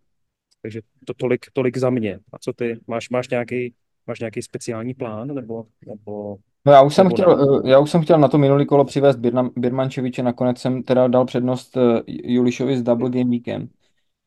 [0.62, 2.20] Takže to tolik, tolik za mě.
[2.34, 2.80] A co ty?
[2.88, 3.74] Máš, máš nějaký,
[4.12, 8.02] máš nějaký speciální plán, nebo, nebo No já už jsem chtěl, eh, já už jsem
[8.02, 12.78] chtěl na to minulý kolo přivést Birna, Birmančeviče, nakonec jsem teda dal přednost eh, Julišovi
[12.78, 13.70] s double game weekem.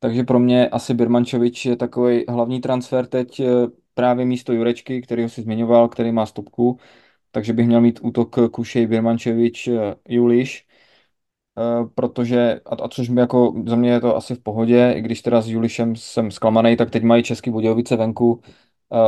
[0.00, 3.46] Takže pro mě asi Birmančevič je takový hlavní transfer teď eh,
[3.94, 6.78] právě místo Jurečky, který ho si zmiňoval, který má stopku.
[7.30, 9.68] Takže bych měl mít útok Kušej, Birmančevič,
[10.08, 10.66] Juliš.
[11.94, 15.22] Protože, a, a což mi jako, za mě je to asi v pohodě, i když
[15.22, 18.40] teda s Julišem jsem zklamaný, tak teď mají Český Budějovice venku,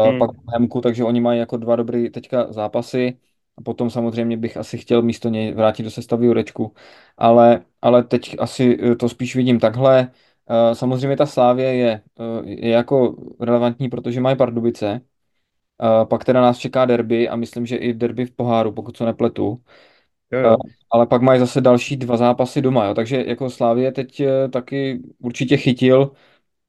[0.03, 0.19] Hmm.
[0.19, 3.19] pak Hemku, takže oni mají jako dva dobrý teďka zápasy
[3.57, 6.75] a potom samozřejmě bych asi chtěl místo něj vrátit do sestavy Jurečku,
[7.17, 10.11] ale, ale teď asi eh, to spíš vidím takhle.
[10.51, 15.01] Eh, Samozřejmě ta Slávě je, eh, je jako relevantní, protože mají Pardubice,
[15.83, 19.05] Eh, pak teda nás čeká derby a myslím, že i derby v poháru, pokud se
[19.05, 19.63] nepletu.
[20.33, 20.57] Jo, Eh, jo.
[20.91, 22.95] Ale pak mají zase další dva zápasy doma, jo.
[22.95, 26.13] Takže jako Slávě teď eh, taky určitě chytil,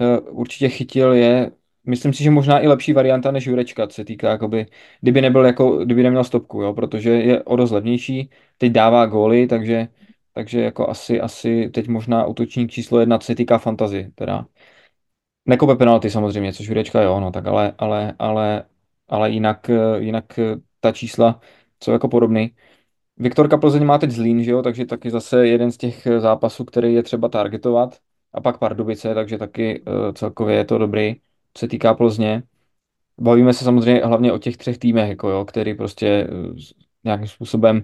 [0.01, 1.51] eh, určitě chytil je,
[1.87, 4.65] myslím si, že možná i lepší varianta než Jurečka, co se týká, jakoby,
[5.01, 9.47] kdyby nebyl jako, kdyby neměl stopku, jo, protože je o dost levnější, teď dává góly,
[9.47, 9.87] takže,
[10.33, 14.45] takže jako asi, asi teď možná útočník číslo jedna, co se týká fantazy, teda.
[15.45, 18.65] Nekope penalty samozřejmě, což Jurečka jo, no, tak ale, ale, ale,
[19.07, 21.39] ale jinak, eh, jinak eh, ta čísla
[21.83, 22.55] jsou jako podobný.
[23.17, 26.65] Viktorka Plzeň má teď Zlín, že jo, takže taky zase jeden z těch eh, zápasů,
[26.65, 27.97] který je třeba targetovat.
[28.33, 31.15] A pak Pardubice, takže taky uh, celkově je to dobrý,
[31.57, 32.43] co se týká Plzně.
[33.21, 36.57] Bavíme se samozřejmě hlavně o těch třech týmech, jako jo, který prostě uh,
[37.03, 37.83] nějakým způsobem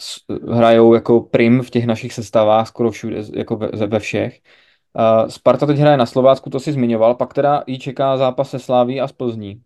[0.00, 0.20] s-
[0.52, 4.40] hrajou jako prim v těch našich sestavách, skoro všude, jako ve, ve všech.
[5.22, 8.58] Uh, Sparta teď hraje na Slovácku, to si zmiňoval, pak teda jí čeká zápas se
[8.58, 9.62] Sláví a s Plzní.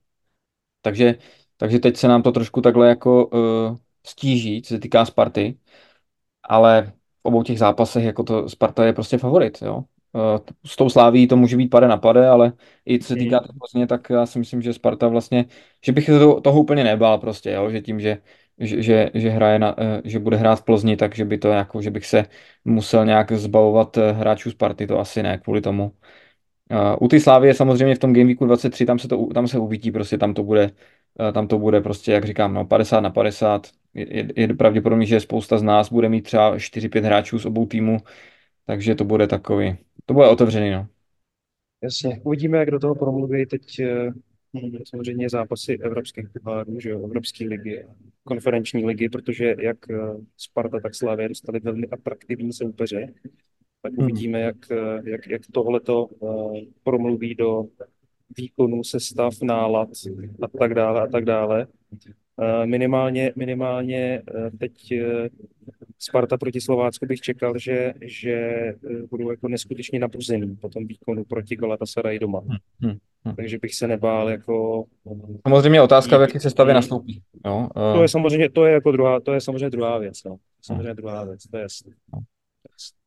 [0.83, 1.15] Takže,
[1.57, 3.77] takže teď se nám to trošku takhle jako uh,
[4.07, 5.59] stíží, co se týká Sparty,
[6.43, 6.93] ale v
[7.23, 9.85] obou těch zápasech jako to Sparta je prostě favorit, jo.
[10.67, 12.53] S tou sláví to může být pade na pade, ale
[12.87, 13.59] i co se týká Hmm.
[13.59, 15.45] Plzně, tak já si myslím, že Sparta vlastně,
[15.85, 17.71] že bych se to, toho úplně nebál prostě, jo?
[17.71, 18.19] že tím, že,
[18.59, 21.83] že, že, že, hraje na, eh, že bude hrát v Plzni, takže by to jako,
[21.83, 22.25] že bych se
[22.65, 25.93] musel nějak zbavovat eh, hráčů Sparty, to asi ne, kvůli tomu.
[27.01, 29.59] U té Slávy je samozřejmě v tom Game Weeku 23, tam se, to, tam se
[29.59, 30.71] uvidí, prostě tam to bude,
[31.33, 33.67] tam to bude prostě, jak říkám, no, 50 na 50.
[33.95, 37.67] Je, je, je pravděpodobně, že spousta z nás bude mít třeba 4-5 hráčů z obou
[37.67, 37.99] týmů,
[38.67, 39.77] takže to bude takový,
[40.07, 40.89] to bude otevřený, no.
[41.83, 44.11] Jasně, uvidíme, jak do toho promluví teď eh,
[44.85, 47.87] samozřejmě zápasy evropských pohárů, že jo, Evropské ligy,
[48.25, 49.97] konferenční ligy, protože jak eh,
[50.37, 53.15] Sparta, tak Slavia dostali velmi atraktivní soupeře,
[53.83, 54.05] tak Hmm.
[54.05, 56.09] uvidíme, jak, eh, jak, jak tohleto
[56.83, 57.65] promluví do
[58.37, 59.89] výkonu, sestav, nálad
[60.43, 61.67] a tak dále a tak dále.
[62.43, 65.29] Eh, Minimálně, minimálně eh, teď eh,
[65.99, 68.51] Sparta proti Slovácku bych čekal, že, že
[69.11, 72.41] budou jako neskutečně nabuzený po tom výkonu proti Galatasaray doma.
[72.81, 72.97] Hmm.
[73.25, 73.37] Hmm.
[73.37, 74.85] Takže bych se nebál jako...
[75.47, 76.79] Samozřejmě otázka, v jaké sestavě Hmm.
[76.79, 77.23] nastoupí.
[77.47, 77.69] Jo?
[77.75, 80.37] To je samozřejmě, to je jako druhá, to je samozřejmě druhá věc, no.
[80.63, 81.93] Samozřejmě druhá věc, to je jasné.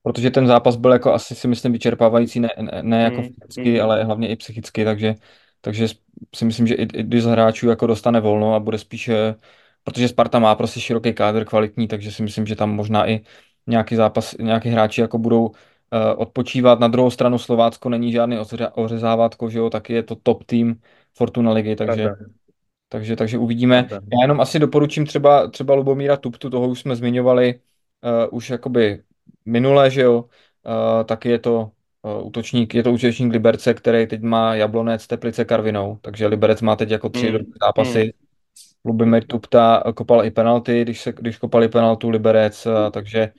[0.03, 3.29] protože ten zápas byl jako asi si myslím vyčerpávající, ne, ne, ne jako Hmm.
[3.29, 3.81] fyzicky, Hmm.
[3.81, 5.15] ale hlavně i psychicky, takže,
[5.61, 5.87] takže
[6.35, 9.35] si myslím, že i, i když z hráčů jako dostane volno a bude spíše,
[9.83, 13.21] protože Sparta má prostě široký kádr kvalitní, takže si myslím, že tam možná i
[13.67, 15.53] nějaký zápas, nějaký hráči jako budou uh,
[16.17, 16.79] odpočívat.
[16.79, 20.81] Na druhou stranu Slovácko není žádný oře- ořezávátko, že jo, taky je to top tým
[21.13, 22.25] Fortuna ligy, takže, Pravda.
[22.89, 23.87] takže, takže uvidíme.
[23.91, 27.59] Já jenom asi doporučím třeba, třeba Lubomíra Tuptu, toho už jsme zmiňovali
[28.03, 29.03] uh, už jakoby
[29.45, 31.71] minule, že jo, uh, taky je to
[32.23, 36.89] útočník, je to útočník Liberce, který teď má Jablonec, Teplice, Karvinou, takže Liberec má teď
[36.89, 37.33] jako tři Hmm.
[37.33, 38.13] dobré zápasy.
[38.85, 43.33] Lubomír Tupta kopal i penalty, když, se, když kopali penaltu Liberec, uh, takže,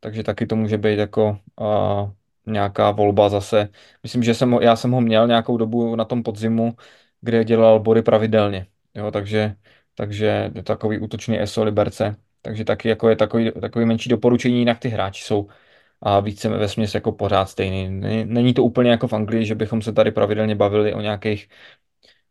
[0.00, 2.10] takže taky to může být jako uh,
[2.46, 3.68] nějaká volba zase.
[4.02, 6.76] Myslím, že jsem ho, já jsem ho měl nějakou dobu na tom podzimu,
[7.20, 9.54] kde dělal body pravidelně, jo, takže,
[9.94, 12.16] takže je takový útočný ESO Liberce.
[12.42, 15.48] Takže taky jako je takový, takový menší doporučení, jinak ty hráči jsou
[16.02, 17.88] a více ve směs jako pořád stejný.
[18.24, 21.48] Není, to úplně jako v Anglii, že bychom se tady pravidelně bavili o nějakých,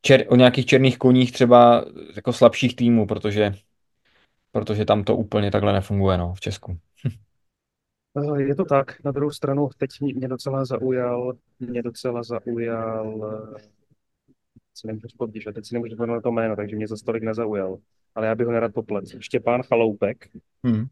[0.01, 1.85] čer, o nějakých černých koních třeba
[2.15, 3.53] jako slabších týmů, protože,
[4.51, 6.77] protože tam to úplně takhle nefunguje no, v Česku.
[8.17, 9.03] Eh, Je to tak.
[9.03, 13.61] Na druhou stranu teď mě docela zaujal, mě docela zaujal, eh,
[14.73, 17.23] si nemůžu vzpomínat, že teď si nemůžu vzpomenout na to jméno, takže mě za stolik
[17.23, 17.77] nezaujal.
[18.15, 19.05] Ale já bych ho nerad poplet.
[19.19, 20.29] Štěpán Chaloupek
[20.63, 20.85] Hmm.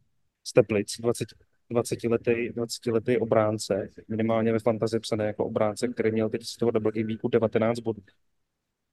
[0.43, 1.28] z Teplic, 20,
[1.74, 6.91] 20-letý, 20-letý obránce, minimálně ve fantazi psané jako obránce, který měl teď z toho double
[7.03, 8.01] weeku 19 bodů.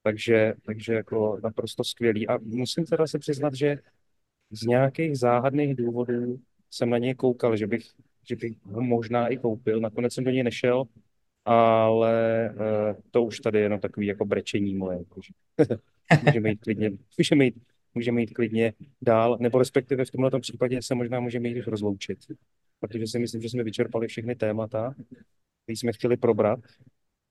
[0.03, 2.29] Takže, takže jako naprosto skvělý.
[2.29, 3.79] A musím teda se přiznat, že
[4.51, 7.83] z nějakých záhadných důvodů jsem na něj koukal, že bych,
[8.29, 9.81] že bych ho možná i koupil.
[9.81, 10.85] Nakonec jsem do něj nešel,
[11.45, 12.15] ale
[12.55, 14.99] uh, to už tady je jenom takový jako brečení moje.
[14.99, 15.33] jakože
[16.25, 17.55] můžeme jít klidně, můžeme jít,
[17.95, 18.73] můžeme jít klidně
[19.03, 22.19] dál, nebo respektive v tomhle případě se možná můžeme jít rozloučit,
[22.81, 24.95] protože si myslím, že jsme vyčerpali všechny témata,
[25.65, 26.61] které jsme chtěli probrat.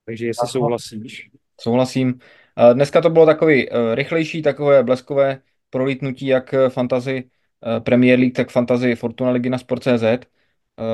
[0.06, 0.52] Takže jestli Aha.
[0.52, 1.30] souhlasíš,
[1.62, 2.20] Souhlasím.
[2.58, 7.30] Eh, Dneska to bylo takový eh, rychlejší, takové bleskové prolítnutí jak eh, fantasy
[7.78, 10.28] eh, Premier League, tak fantasy Fortuna Ligy na Sport.cz.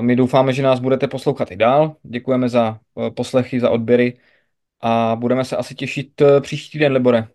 [0.01, 1.95] My doufáme, že nás budete poslouchat i dál.
[2.03, 2.79] Děkujeme za
[3.15, 4.19] poslechy, za odběry
[4.81, 7.27] a budeme se asi těšit příští týden, Libore.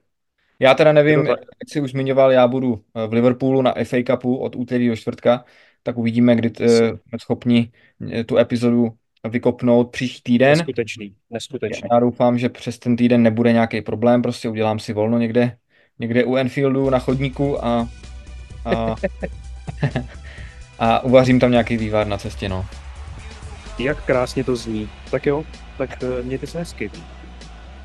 [0.59, 4.57] Já teda nevím, jak jsi už zmiňoval, já budu v Liverpoolu na FA Cupu od
[4.57, 5.45] úterý do čtvrtka,
[5.83, 7.71] tak uvidíme, kdy jsme schopni
[8.13, 8.89] eh, tu epizodu
[9.29, 10.59] vykopnout příští týden.
[10.59, 11.89] neskutečný, neskutečný.
[11.93, 15.57] Já doufám, že přes ten týden nebude nějaký problém, prostě udělám si volno někde,
[15.99, 17.89] někde u Enfieldu na chodníku a,
[18.65, 18.95] a,
[20.79, 22.67] a uvařím tam nějaký vývar na cestě, no.
[23.79, 24.89] Jak krásně to zní.
[25.11, 25.45] Tak jo,
[25.79, 26.91] tak eh, mějte se hezky.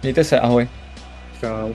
[0.01, 0.67] Mějte se, ahoj.
[1.39, 1.73] Čau.